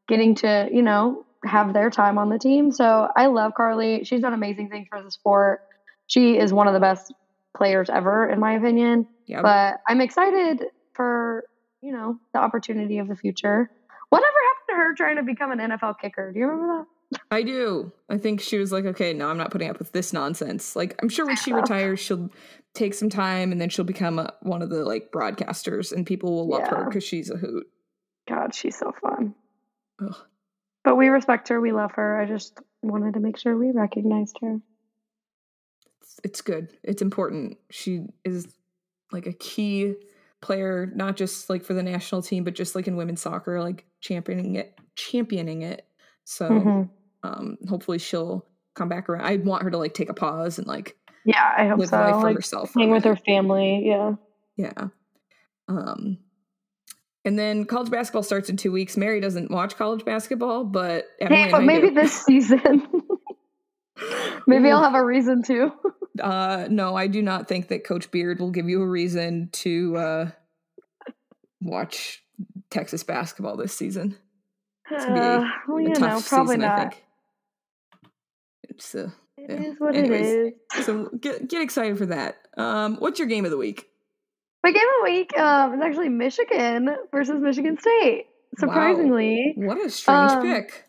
[0.09, 2.73] getting to you know have their time on the team.
[2.73, 4.07] So I love Carli.
[4.07, 5.61] She's done amazing things for the sport.
[6.07, 7.13] She is one of the best
[7.57, 9.07] players ever, in my opinion.
[9.27, 10.65] yeah But I'm excited
[10.95, 11.45] for
[11.83, 13.71] you know the opportunity of the future.
[14.09, 16.33] Whatever happened to her trying to become an NFL kicker?
[16.33, 16.94] Do you remember that?
[17.31, 17.93] I do.
[18.09, 20.75] I think she was like, okay, no, I'm not putting up with this nonsense.
[20.75, 22.31] Like, I'm sure when she retires, she'll
[22.75, 26.35] take some time and then she'll become a, one of the like broadcasters and people
[26.35, 27.67] will love her because she's a hoot.
[28.29, 29.35] God, she's so fun.
[30.03, 30.17] Ugh.
[30.83, 31.61] But we respect her.
[31.61, 32.21] We love her.
[32.21, 34.59] I just wanted to make sure we recognized her.
[36.03, 36.69] It's, it's good.
[36.83, 37.59] It's important.
[37.71, 38.49] She is
[39.13, 39.95] like a key
[40.43, 43.87] player, not just like for the national team, but just like in women's soccer, like
[44.01, 45.87] championing it, championing it.
[46.25, 46.91] So Mhm.
[47.23, 48.45] um, hopefully she'll
[48.75, 49.25] come back around.
[49.25, 51.97] I want her to like take a pause and like Yeah, I hope live so.
[51.99, 52.71] life for Like herself.
[52.73, 53.83] for a hang with her family.
[53.87, 54.15] Yeah.
[54.57, 54.89] Yeah.
[55.69, 56.19] Um,
[57.25, 58.97] and then college basketball starts in two weeks.
[58.97, 61.95] Mary doesn't watch college basketball, but Hey, but maybe do.
[61.95, 62.87] this season.
[64.47, 65.73] maybe I'll have a reason to.
[66.23, 69.97] Uh, no, I do not think that Coach Beard will give you a reason to
[69.97, 70.31] uh,
[71.61, 72.23] watch
[72.71, 74.17] Texas basketball this season.
[74.91, 76.95] It's gonna be Uh, well, a you know, probably season, not.
[78.69, 79.61] It's uh, It Yeah.
[79.69, 80.27] is what Anyways.
[80.27, 80.87] it is.
[80.87, 82.37] so get get excited for that.
[82.57, 83.89] Um, what's your game of the week?
[84.63, 88.27] My game of the week um, is actually Michigan versus Michigan State.
[88.59, 90.85] Surprisingly, What a strange Um, pick.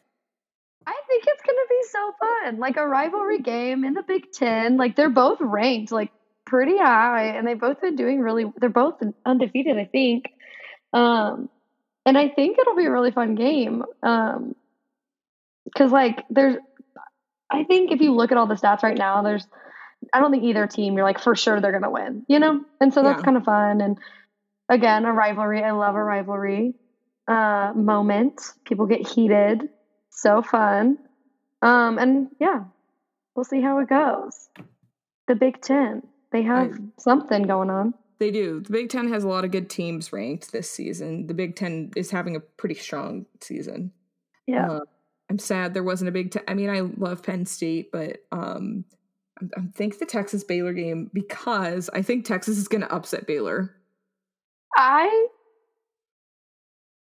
[0.87, 2.59] I think it's going to be so fun.
[2.59, 4.77] Like a rivalry game in the Big Ten.
[4.77, 6.11] Like they're both ranked like
[6.45, 8.45] pretty high, and they've both been doing really.
[8.57, 10.25] They're both undefeated, I think.
[10.93, 11.49] Um,
[12.05, 13.83] and I think it'll be a really fun game.
[14.03, 14.55] Um,
[15.65, 16.57] because like there's,
[17.49, 19.45] I think if you look at all the stats right now, there's.
[20.13, 22.93] I don't think either team you're like for sure they're gonna win, you know, and
[22.93, 23.25] so that's Yeah.
[23.25, 23.81] kind of fun.
[23.81, 23.97] And
[24.69, 25.63] again, a rivalry.
[25.63, 26.75] I love a rivalry
[27.27, 28.39] uh, moment.
[28.65, 29.67] People get heated.
[30.11, 30.99] So fun.
[31.63, 32.65] Um, and yeah,
[33.35, 34.47] we'll see how it goes.
[35.27, 36.03] The Big Ten.
[36.31, 37.95] They have I- something going on.
[38.17, 38.61] They do.
[38.61, 41.27] The Big Ten has a lot of good teams ranked this season.
[41.27, 43.91] The Big Ten is having a pretty strong season.
[44.47, 44.71] Yeah.
[44.71, 44.79] Uh,
[45.29, 46.43] I'm sad there wasn't a Big Ten.
[46.47, 48.85] I mean, I love Penn State, but um,
[49.41, 53.27] I, I think the Texas Baylor game because I think Texas is going to upset
[53.27, 53.75] Baylor.
[54.75, 55.27] I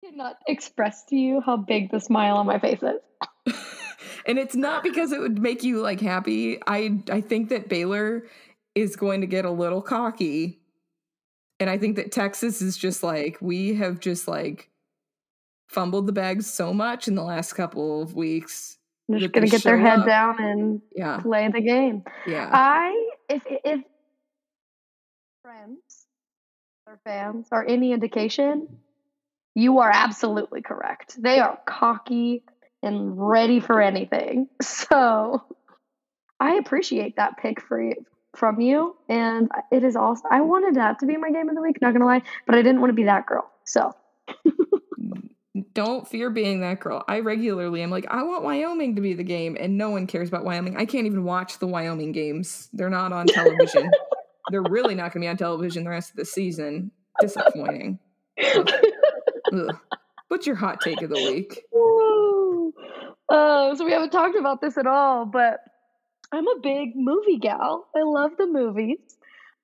[0.03, 3.55] cannot express to you how big the smile on my face is.
[4.25, 6.59] and it's not because it would make you like happy.
[6.67, 8.25] I I think that Baylor
[8.75, 10.59] is going to get a little cocky.
[11.59, 14.69] And I think that Texas is just like we have just like
[15.69, 18.77] fumbled the bag so much in the last couple of weeks.
[19.07, 20.05] They're just gonna get their head up.
[20.05, 21.17] down and Yeah.
[21.21, 22.03] play the game.
[22.27, 22.49] Yeah.
[22.51, 23.81] I if if
[25.43, 26.07] friends
[26.87, 28.67] or fans are any indication,
[29.53, 31.21] you are absolutely correct.
[31.21, 32.43] They are cocky
[32.83, 34.47] and ready for anything.
[34.61, 35.43] So
[36.39, 38.05] I appreciate that pick for you,
[38.37, 40.23] from you, and it is also.
[40.29, 41.81] I wanted that to be my game of the week.
[41.81, 43.49] Not gonna lie, but I didn't want to be that girl.
[43.65, 43.93] So
[45.73, 47.03] Don't fear being that girl.
[47.07, 50.27] I regularly am like, I want Wyoming to be the game, and no one cares
[50.27, 50.75] about Wyoming.
[50.75, 52.69] I can't even watch the Wyoming games.
[52.73, 53.89] They're not on television.
[54.51, 56.91] They're really not going to be on television the rest of the season.
[57.21, 57.99] Disappointing.
[58.43, 58.69] Ugh.
[59.53, 59.79] Ugh.
[60.27, 61.63] What's your hot take of the week?
[63.29, 65.59] Uh, so we haven't talked about this at all, but
[66.35, 67.87] I'm a big movie gal.
[67.95, 68.99] I love the movies.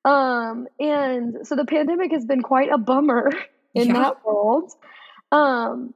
[0.03, 3.29] Um, and so the pandemic has been quite a bummer
[3.75, 3.93] in Yeah.
[3.93, 4.71] that world.
[5.31, 5.93] Um,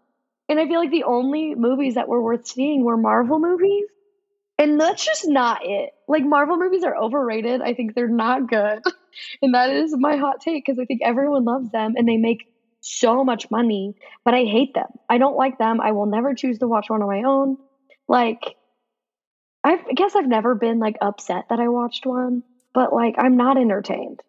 [0.47, 3.85] and I feel like the only movies that were worth seeing were Marvel movies.
[4.57, 5.89] And that's just not it.
[6.07, 7.61] Like Marvel movies are overrated.
[7.61, 8.83] I think they're not good.
[9.41, 12.47] and that is my hot take because I think everyone loves them and they make
[12.79, 14.87] so much money, but I hate them.
[15.09, 15.81] I don't like them.
[15.81, 17.57] I will never choose to watch one on my own.
[18.07, 18.55] Like
[19.65, 23.35] I've, I guess I've never been like upset that I watched one, but like I'm
[23.35, 24.21] not entertained.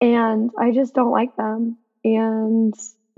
[0.00, 1.76] And I just don't like them.
[2.02, 2.74] And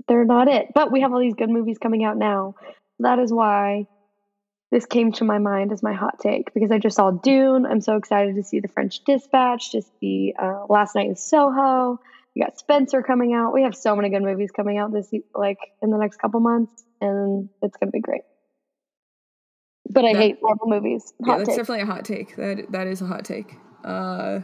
[0.07, 0.67] they're not it.
[0.75, 2.55] But we have all these good movies coming out now.
[2.99, 3.87] That is why
[4.71, 7.65] this came to my mind as my hot take because I just saw Dune.
[7.65, 11.99] I'm so excited to see The French Dispatch, to see uh, Last Night in Soho.
[12.35, 13.53] We got Spencer coming out.
[13.53, 16.83] We have so many good movies coming out this like in the next couple months,
[16.99, 18.23] and it's gonna be great.
[19.95, 21.13] But I That- hate Marvel movies.
[21.25, 21.57] Yeah, that's take.
[21.57, 22.35] definitely a hot take.
[22.35, 23.55] That that is a hot take.
[23.83, 24.41] Uh,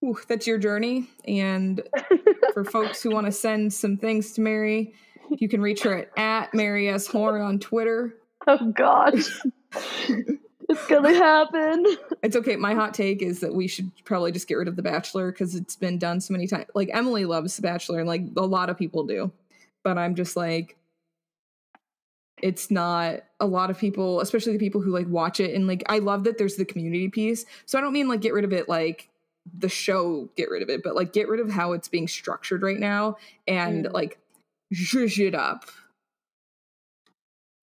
[0.00, 1.82] whew, that's your journey, and
[2.54, 4.94] for folks who want to send some things to Mary,
[5.30, 8.14] you can reach her at, at Mary S Horn on Twitter.
[8.46, 9.28] oh gosh,
[10.08, 11.84] it's gonna happen.
[12.22, 12.56] It's okay.
[12.56, 15.54] My hot take is that we should probably just get rid of The Bachelor because
[15.54, 16.66] it's been done so many times.
[16.74, 19.32] Like Emily loves The Bachelor, and like a lot of people do,
[19.82, 20.76] but I'm just like,
[22.44, 25.54] it's not a lot of people, especially the people who like watch it.
[25.54, 27.46] And like, I love that there's the community piece.
[27.64, 29.08] So I don't mean like get rid of it like
[29.58, 32.62] the show, get rid of it, but like get rid of how it's being structured
[32.62, 33.16] right now
[33.48, 33.92] and Mm.
[33.94, 34.18] like
[34.74, 35.64] zhuzh it up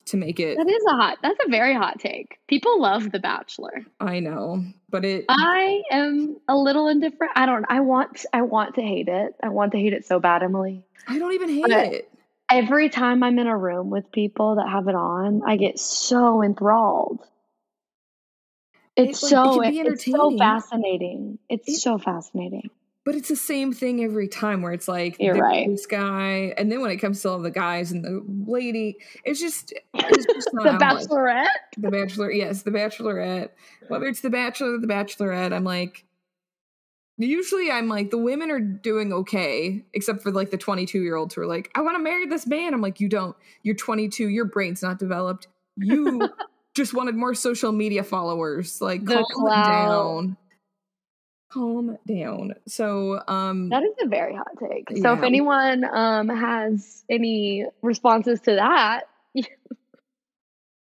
[0.05, 0.57] to make it.
[0.57, 1.19] That is a hot.
[1.21, 2.39] That's a very hot take.
[2.47, 3.85] People love The Bachelor.
[3.99, 5.25] I know, but it.
[5.29, 7.33] I am a little indifferent.
[7.35, 7.65] I don't.
[7.69, 8.25] I want.
[8.33, 9.35] I want to hate it.
[9.43, 10.83] I want to hate it so bad, Emily.
[11.07, 12.10] I don't even hate but- it.
[12.51, 16.43] Every time I'm in a room with people that have it on, I get so
[16.43, 17.19] enthralled.
[18.95, 21.39] It's It, like, it so be it's so fascinating.
[21.49, 22.69] It's It- so fascinating.
[23.03, 25.67] But it's the same thing every time where it's like You're right.
[25.67, 29.39] this guy, and then when it comes to all the guys and the lady, it's
[29.39, 31.47] just it's just The I'm like- Bachelorette.
[31.77, 33.49] the Bachelor, yes, the Bachelorette.
[33.87, 36.05] Whether it's the Bachelor or the Bachelorette, I'm like,
[37.17, 41.35] usually I'm like the women are doing okay, except for like the 22 year olds
[41.35, 42.73] who are like, I want to marry this man.
[42.73, 43.35] I'm like, you don't.
[43.63, 44.29] You're 22.
[44.29, 45.47] Your brain's not developed.
[45.77, 46.29] You
[46.75, 48.81] just wanted more social media followers.
[48.81, 50.37] Like, The calm down.
[51.51, 52.53] Calm down.
[52.67, 54.97] So, um, That is a very hot take.
[55.01, 59.03] So if anyone um has any responses to that,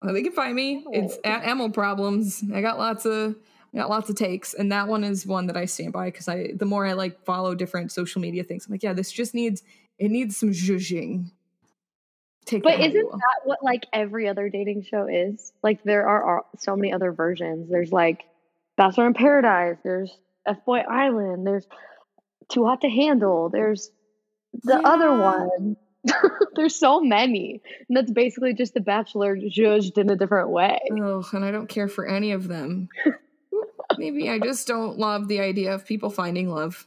[0.06, 0.84] Uh, they can find me.
[0.92, 2.44] It's at Emil Problems.
[2.54, 3.34] I got lots of
[3.76, 6.52] got lots of takes, and that one is one that I stand by because I
[6.54, 9.62] the more I like follow different social media things, I'm like, yeah, this just needs
[9.98, 11.30] it needs some zhuzhing.
[12.44, 15.52] Take but that how you isn't that what like every other dating show is?
[15.62, 17.68] Like there are, so many other versions.
[17.68, 18.24] There's like
[18.76, 19.78] Bachelor in Paradise.
[19.82, 20.16] There's
[20.46, 21.46] F Boy Island.
[21.46, 21.66] There's
[22.48, 23.48] Too Hot to Handle.
[23.48, 23.90] There's
[24.62, 25.76] the other one.
[26.54, 30.78] there's so many, and that's basically just the Bachelor judged in a different way.
[31.02, 32.88] Ugh, and I don't care for any of them.
[33.98, 36.86] Maybe I just don't love the idea of people finding love.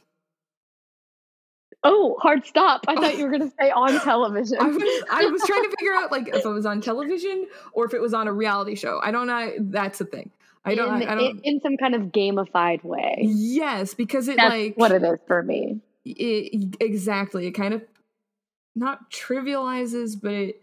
[1.82, 2.84] Oh, hard stop!
[2.88, 4.58] I thought you were gonna say on television.
[4.60, 7.86] I was I was trying to figure out like if it was on television or
[7.86, 9.00] if it was on a reality show.
[9.02, 9.52] I don't know.
[9.58, 10.30] That's the thing.
[10.64, 11.02] I don't.
[11.02, 11.38] in, I don't.
[11.38, 13.20] in, in some kind of gamified way.
[13.22, 15.80] Yes, because it That's like what it is for me.
[16.04, 17.82] it, exactly it kind of
[18.76, 20.62] not trivializes but it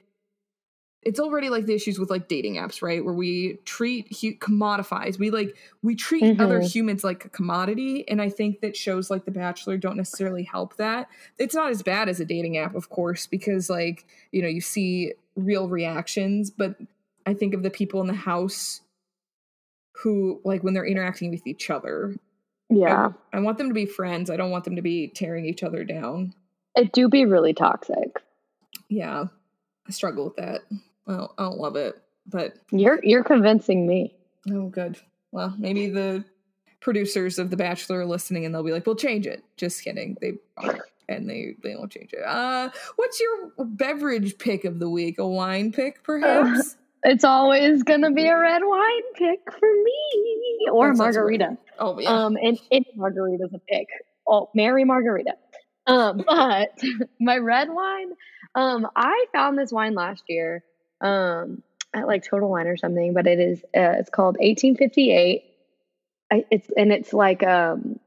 [1.03, 5.17] it's already like the issues with like dating apps right where we treat hu- commodifies
[5.19, 6.71] we like we treat other Mhm.
[6.71, 10.75] humans like a commodity and i think that shows like the bachelor don't necessarily help
[10.77, 14.47] that it's not as bad as a dating app of course because like you know
[14.47, 16.75] you see real reactions but
[17.25, 18.81] i think of the people in the house
[20.03, 22.15] who like when they're interacting with each other
[22.69, 24.29] Yeah, I want them to be friends.
[24.29, 26.33] I don't want them to be tearing each other down.
[26.75, 28.21] it do be really toxic.
[28.89, 29.27] Yeah,
[29.87, 30.61] I struggle with that.
[31.07, 31.95] Well, I don't love it,
[32.27, 34.15] but You're you're convincing me.
[34.51, 34.97] oh, good.
[35.31, 36.23] Well, maybe the
[36.79, 40.17] producers of The Bachelor are listening, and they'll be like, "We'll change it." Just kidding.
[40.21, 42.23] They aren't, and they they won't change it.
[42.25, 45.17] Uh, what's your beverage pick of the week?
[45.19, 46.75] A wine pick, perhaps?
[47.03, 51.45] It's always gonna be a red wine pick for me, or That margarita.
[51.49, 51.57] right.
[51.79, 52.09] oh yeah.
[52.09, 53.87] Um, and any margarita's a pick.
[54.27, 55.33] Oh, Mary Margarita.
[55.85, 56.77] Um, but
[57.19, 58.09] my red wine,
[58.55, 60.63] um, I found this wine last year,
[61.01, 65.43] um, at like Total Wine or something, but it is, uh, it's called 1858.
[66.31, 67.99] I, it's, and it's like, um,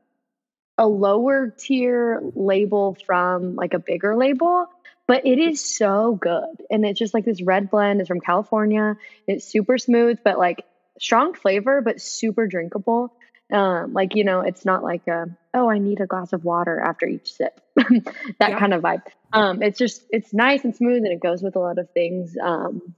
[0.81, 4.67] a lower tier label from like a bigger label,
[5.07, 6.65] but it is so good.
[6.71, 8.97] And it's just like this red blend is from California.
[9.27, 10.65] It's super smooth, but like
[10.99, 13.13] strong flavor, but super drinkable.
[13.53, 16.81] Um, like you know, it's not like a oh, I need a glass of water
[16.81, 18.59] after each sip, that Yeah.
[18.59, 19.03] kind of vibe.
[19.33, 22.37] Um, it's just it's nice and smooth, and it goes with a lot of things.
[22.43, 22.95] Um,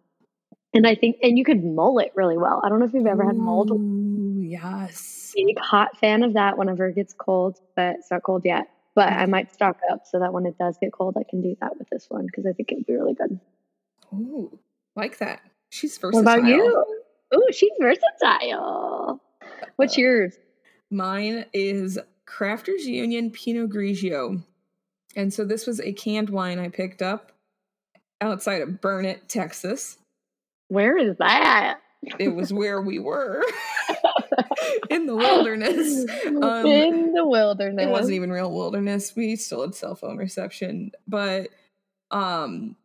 [0.74, 2.60] and I think, and you could mull it really well.
[2.64, 3.70] I don't know if you've ever had mulled.
[3.70, 5.32] Ooh, yes.
[5.34, 8.68] Big hot fan of that whenever it gets cold, but it's not cold yet.
[8.94, 11.56] But I might stock up so that when it does get cold, I can do
[11.62, 13.38] that with this one because I think it'd be really good.
[14.14, 14.58] Ooh,
[14.96, 15.40] like that.
[15.70, 16.38] She's What versatile.
[16.40, 16.84] about you?
[17.34, 19.20] Ooh, she's versatile.
[19.76, 20.34] What's yours?
[20.92, 24.42] Mine is Crafters Union Pinot Grigio.
[25.16, 27.32] And so this was a canned wine I picked up
[28.20, 29.98] outside of Burnet, Texas.
[30.68, 31.80] Where is that?
[32.18, 33.42] It was where we were
[34.90, 36.04] in the wilderness.
[36.42, 37.84] Um, In the wilderness.
[37.84, 39.14] it wasn't even real wilderness.
[39.14, 41.48] We still had cell phone reception, but
[42.10, 42.76] um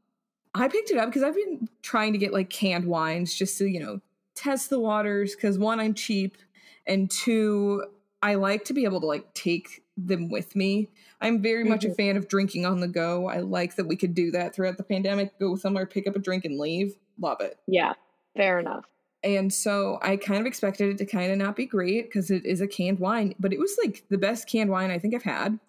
[0.53, 3.65] I picked it up because I've been trying to get like canned wines just to,
[3.67, 4.01] you know,
[4.35, 6.37] test the waters cuz one I'm cheap
[6.85, 7.83] and two
[8.21, 10.89] I like to be able to like take them with me.
[11.21, 11.95] I'm very much a Mhm.
[11.95, 13.27] fan of drinking on the go.
[13.27, 16.19] I like that we could do that throughout the pandemic, go somewhere, pick up a
[16.19, 16.95] drink and leave.
[17.19, 17.57] Love it.
[17.67, 17.93] Yeah,
[18.35, 18.85] fair enough.
[19.23, 22.45] And so I kind of expected it to kind of not be great because it
[22.45, 25.23] is a canned wine, but it was like the best canned wine I think I've
[25.23, 25.59] had.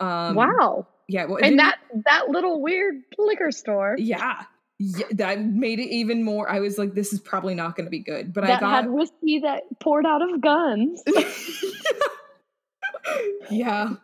[0.00, 0.86] Um, wow.
[1.08, 1.24] Yeah.
[1.24, 4.44] Well, And that that little weird liquor store yeah.
[4.84, 6.50] Yeah, that made it even more.
[6.50, 8.32] I was like, this is probably not going to be good.
[8.32, 11.00] But I got, had whiskey that poured out of guns.
[13.50, 13.94] yeah,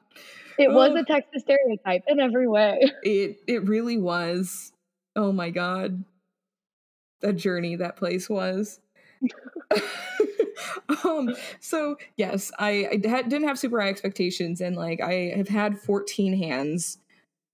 [0.57, 2.93] It was a Texas stereotype in every way.
[3.03, 4.73] it it really was.
[5.17, 6.05] Oh my god,
[7.21, 8.79] the journey that place was.
[11.05, 11.35] um.
[11.59, 15.81] So yes, I I had, didn't have super high expectations, and like I have had
[15.81, 16.99] 14 hands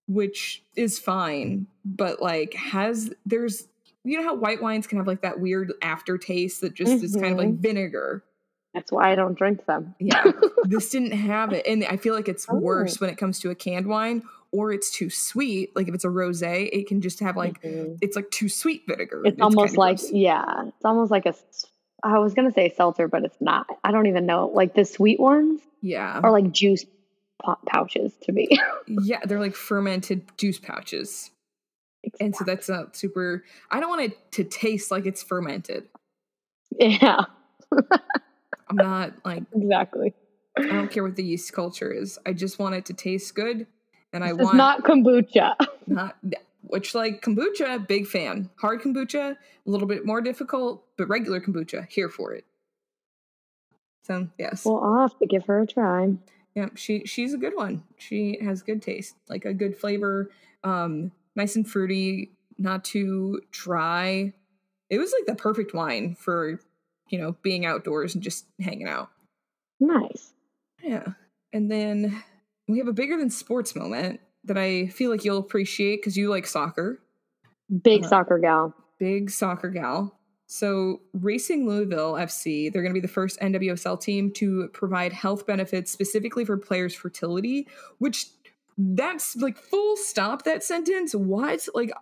[0.06, 3.66] which is fine, but like has there's
[4.04, 7.04] you know how white wines can have like that weird aftertaste that just mm-hmm.
[7.04, 7.62] is kind of like mm-hmm.
[7.62, 8.24] vinegar.
[8.74, 9.94] That's why I don't drink them.
[10.00, 10.32] yeah.
[10.64, 11.66] This didn't have it.
[11.66, 12.56] And I feel like it's oh.
[12.56, 15.74] worse when it comes to a canned wine or it's too sweet.
[15.76, 17.94] Like if it's a rosé, it can just have like mm-hmm.
[18.00, 19.22] it's like too sweet vinegar.
[19.24, 20.12] It's, it's almost like gross.
[20.12, 21.34] yeah, it's almost like a
[22.02, 23.66] I was gonna say seltzer, but it's not.
[23.82, 24.50] I don't even know.
[24.52, 26.84] Like the sweet ones, yeah, are like juice
[27.66, 28.48] pouches to me.
[28.86, 31.30] yeah, they're like fermented juice pouches.
[32.02, 32.26] Exactly.
[32.26, 33.44] And so that's not super.
[33.70, 35.88] I don't want it to taste like it's fermented.
[36.78, 37.24] Yeah.
[38.68, 40.14] I'm not like exactly.
[40.56, 42.18] I don't care what the yeast culture is.
[42.26, 43.66] I just want it to taste good,
[44.12, 45.54] and I want not kombucha.
[45.86, 46.16] Not
[46.62, 48.48] which like kombucha, big fan.
[48.56, 52.44] Hard kombucha, a little bit more difficult, but regular kombucha, here for it.
[54.04, 54.64] So yes.
[54.64, 56.14] Well, I'll have to give her a try.
[56.54, 57.82] Yeah, she she's a good one.
[57.96, 60.30] She has good taste, like a good flavor,
[60.62, 64.32] um, nice and fruity, not too dry.
[64.90, 66.60] It was like the perfect wine for,
[67.08, 69.10] you know, being outdoors and just hanging out.
[69.80, 70.32] Nice.
[70.82, 71.06] Yeah.
[71.52, 72.22] And then
[72.68, 76.28] we have a bigger than sports moment that I feel like you'll appreciate because you
[76.28, 77.00] like soccer.
[77.82, 78.74] Big uh, soccer gal.
[78.98, 80.18] Big soccer gal.
[80.46, 85.46] So, Racing Louisville FC, they're going to be the first NWSL team to provide health
[85.46, 87.66] benefits specifically for players' fertility,
[87.98, 88.26] which
[88.76, 91.14] that's like full stop that sentence.
[91.14, 91.66] What?
[91.74, 91.92] Like,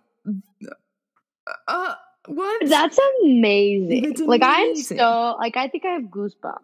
[1.67, 1.95] uh,
[2.27, 2.67] what?
[2.67, 4.05] That's amazing.
[4.05, 4.27] amazing.
[4.27, 6.59] Like, I'm so, like, I think I have goosebumps.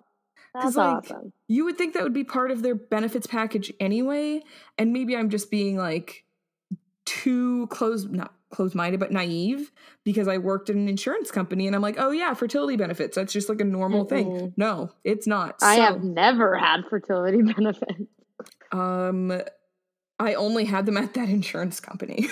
[0.54, 1.32] That's like, awesome.
[1.48, 4.44] You would think that would be part of their benefits package anyway,
[4.78, 6.26] and maybe I'm just being like
[7.06, 9.72] too close, not close minded, but naive
[10.04, 13.16] because I worked in an insurance company and I'm like, oh yeah, fertility benefits.
[13.16, 14.54] That's just like a normal mm thing.
[14.58, 15.56] No, it's not.
[15.62, 18.04] I so, have never had fertility benefits.
[18.72, 19.42] Um,
[20.20, 22.28] I only had them at that insurance company.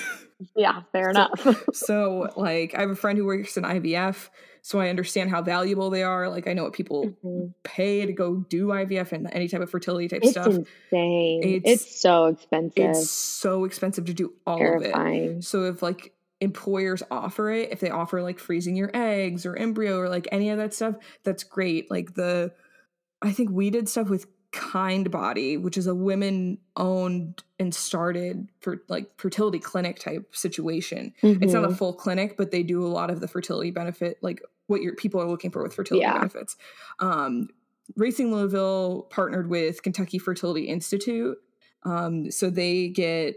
[0.56, 1.66] yeah, fair so, enough.
[1.74, 4.30] so, like, I have a friend who works in IVF
[4.68, 6.28] so I understand how valuable they are.
[6.28, 7.52] Like I know what people mm-hmm.
[7.64, 10.48] pay to go do IVF and any type of fertility type it's stuff.
[10.48, 11.42] Insane.
[11.42, 12.74] It's it's so expensive.
[12.76, 15.30] It's so expensive to do all Terrifying.
[15.30, 15.44] of it.
[15.46, 16.12] So if like
[16.42, 20.50] employers offer it, if they offer like freezing your eggs or embryo or like any
[20.50, 21.90] of that stuff, that's great.
[21.90, 22.52] Like the
[23.22, 28.50] I think we did stuff with Kind Body, which is a women owned and started
[28.60, 31.14] for like fertility clinic type situation.
[31.24, 31.42] Mm-hmm.
[31.42, 31.78] It's not a mm-hmm.
[31.78, 35.22] full clinic, but they do a lot of the fertility benefit like what your people
[35.22, 36.18] are looking for with fertility yeah.
[36.18, 36.56] benefits.
[37.00, 37.50] Um,
[37.96, 41.38] Racing Louisville partnered with Kentucky Fertility Institute.
[41.84, 43.36] Um, so they get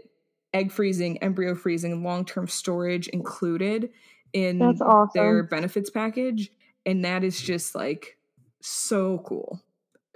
[0.53, 3.89] egg freezing, embryo freezing, long term storage included
[4.33, 5.09] in awesome.
[5.13, 6.51] their benefits package.
[6.85, 8.17] And that is just like
[8.61, 9.61] so cool.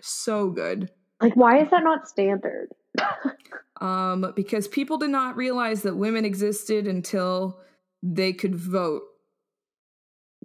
[0.01, 0.89] So good.
[1.21, 2.69] Like, why is that not standard?
[3.81, 7.59] um, because people did not realize that women existed until
[8.03, 9.03] they could vote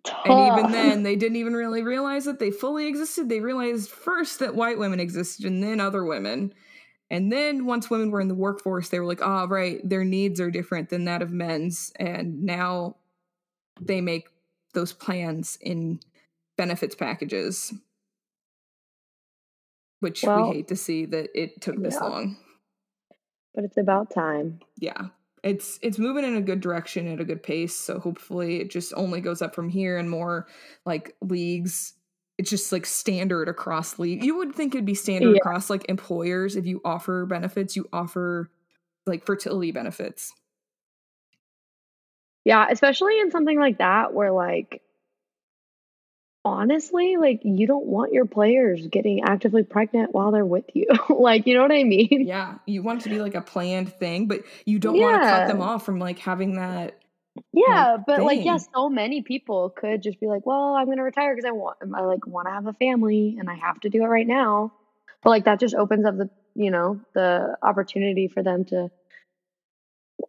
[0.05, 0.26] Tough.
[0.26, 3.28] And even then, they didn't even really realize that they fully existed.
[3.28, 6.55] They realized first that white women existed and then other women.
[7.11, 10.40] And then once women were in the workforce, they were like, oh, right, their needs
[10.40, 11.92] are different than that of men's.
[11.96, 12.96] And now
[13.80, 14.28] they make
[14.74, 15.98] those plans in
[16.57, 17.74] benefits packages,
[19.98, 22.07] which well, we hate to see that it took this yeah.
[22.07, 22.36] long.
[23.55, 24.61] But it's about time.
[24.78, 25.09] Yeah
[25.43, 28.93] it's it's moving in a good direction at a good pace so hopefully it just
[28.97, 30.47] only goes up from here and more
[30.84, 31.95] like leagues
[32.38, 35.36] it's just like standard across league you would think it'd be standard yeah.
[35.36, 38.51] across like employers if you offer benefits you offer
[39.07, 40.32] like fertility benefits
[42.45, 44.82] yeah especially in something like that where like
[46.45, 50.86] honestly, like you don't want your players getting actively pregnant while they're with you.
[51.09, 52.24] like, you know what I mean?
[52.26, 52.57] Yeah.
[52.66, 55.03] You want it to be like a planned thing, but you don't yeah.
[55.03, 56.97] want to cut them off from like having that.
[57.53, 58.26] Yeah, like, but thing.
[58.26, 61.47] like, yeah, so many people could just be like, "Well, I'm going to retire because
[61.47, 64.09] I want, I like want to have a family, and I have to do it
[64.09, 64.72] right now."
[65.22, 68.91] But like, that just opens up the, you know, the opportunity for them to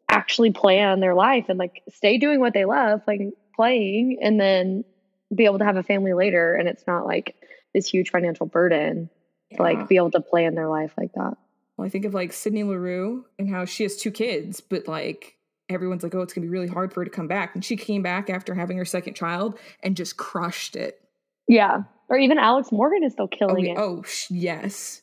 [0.10, 3.22] actually plan their life and like stay doing what they love, like
[3.56, 4.86] playing, and then
[5.34, 7.36] be able to have a family later and it's not like
[7.74, 9.10] this huge financial burden
[9.50, 9.58] yeah.
[9.58, 11.38] to like be able to plan their life like that.
[11.78, 15.38] Well, I think of like Sydney Leroux and how she has two kids, but like
[15.70, 17.56] everyone's like, oh, it's gonna be really hard for her to come back.
[17.56, 21.02] And she came back after having her second child and just crushed it.
[21.48, 21.84] Yeah.
[22.10, 23.78] Or even Alex Morgan is still oh, killing oh, it.
[23.78, 25.02] Oh, yes.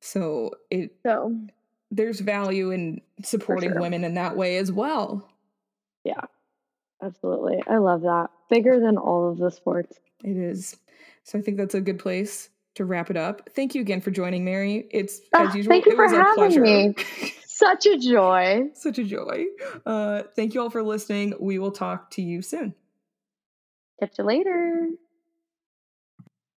[0.00, 1.36] So it so
[1.90, 3.80] there's value in supporting sure.
[3.80, 5.28] women in that way as well.
[6.04, 6.22] Yeah.
[7.02, 7.62] Absolutely.
[7.68, 8.28] I love that.
[8.48, 9.98] Bigger than all of the sports.
[10.22, 10.76] It is.
[11.24, 13.50] So I think that's a good place to wrap it up.
[13.54, 14.86] Thank you again for joining, Mary.
[14.90, 15.72] It's oh, as usual.
[15.72, 16.94] Thank you for having me.
[17.46, 18.70] Such a joy.
[18.74, 19.44] Such a joy.
[19.84, 21.34] Uh, thank you all for listening.
[21.38, 22.74] We will talk to you soon.
[24.00, 24.88] Catch you later.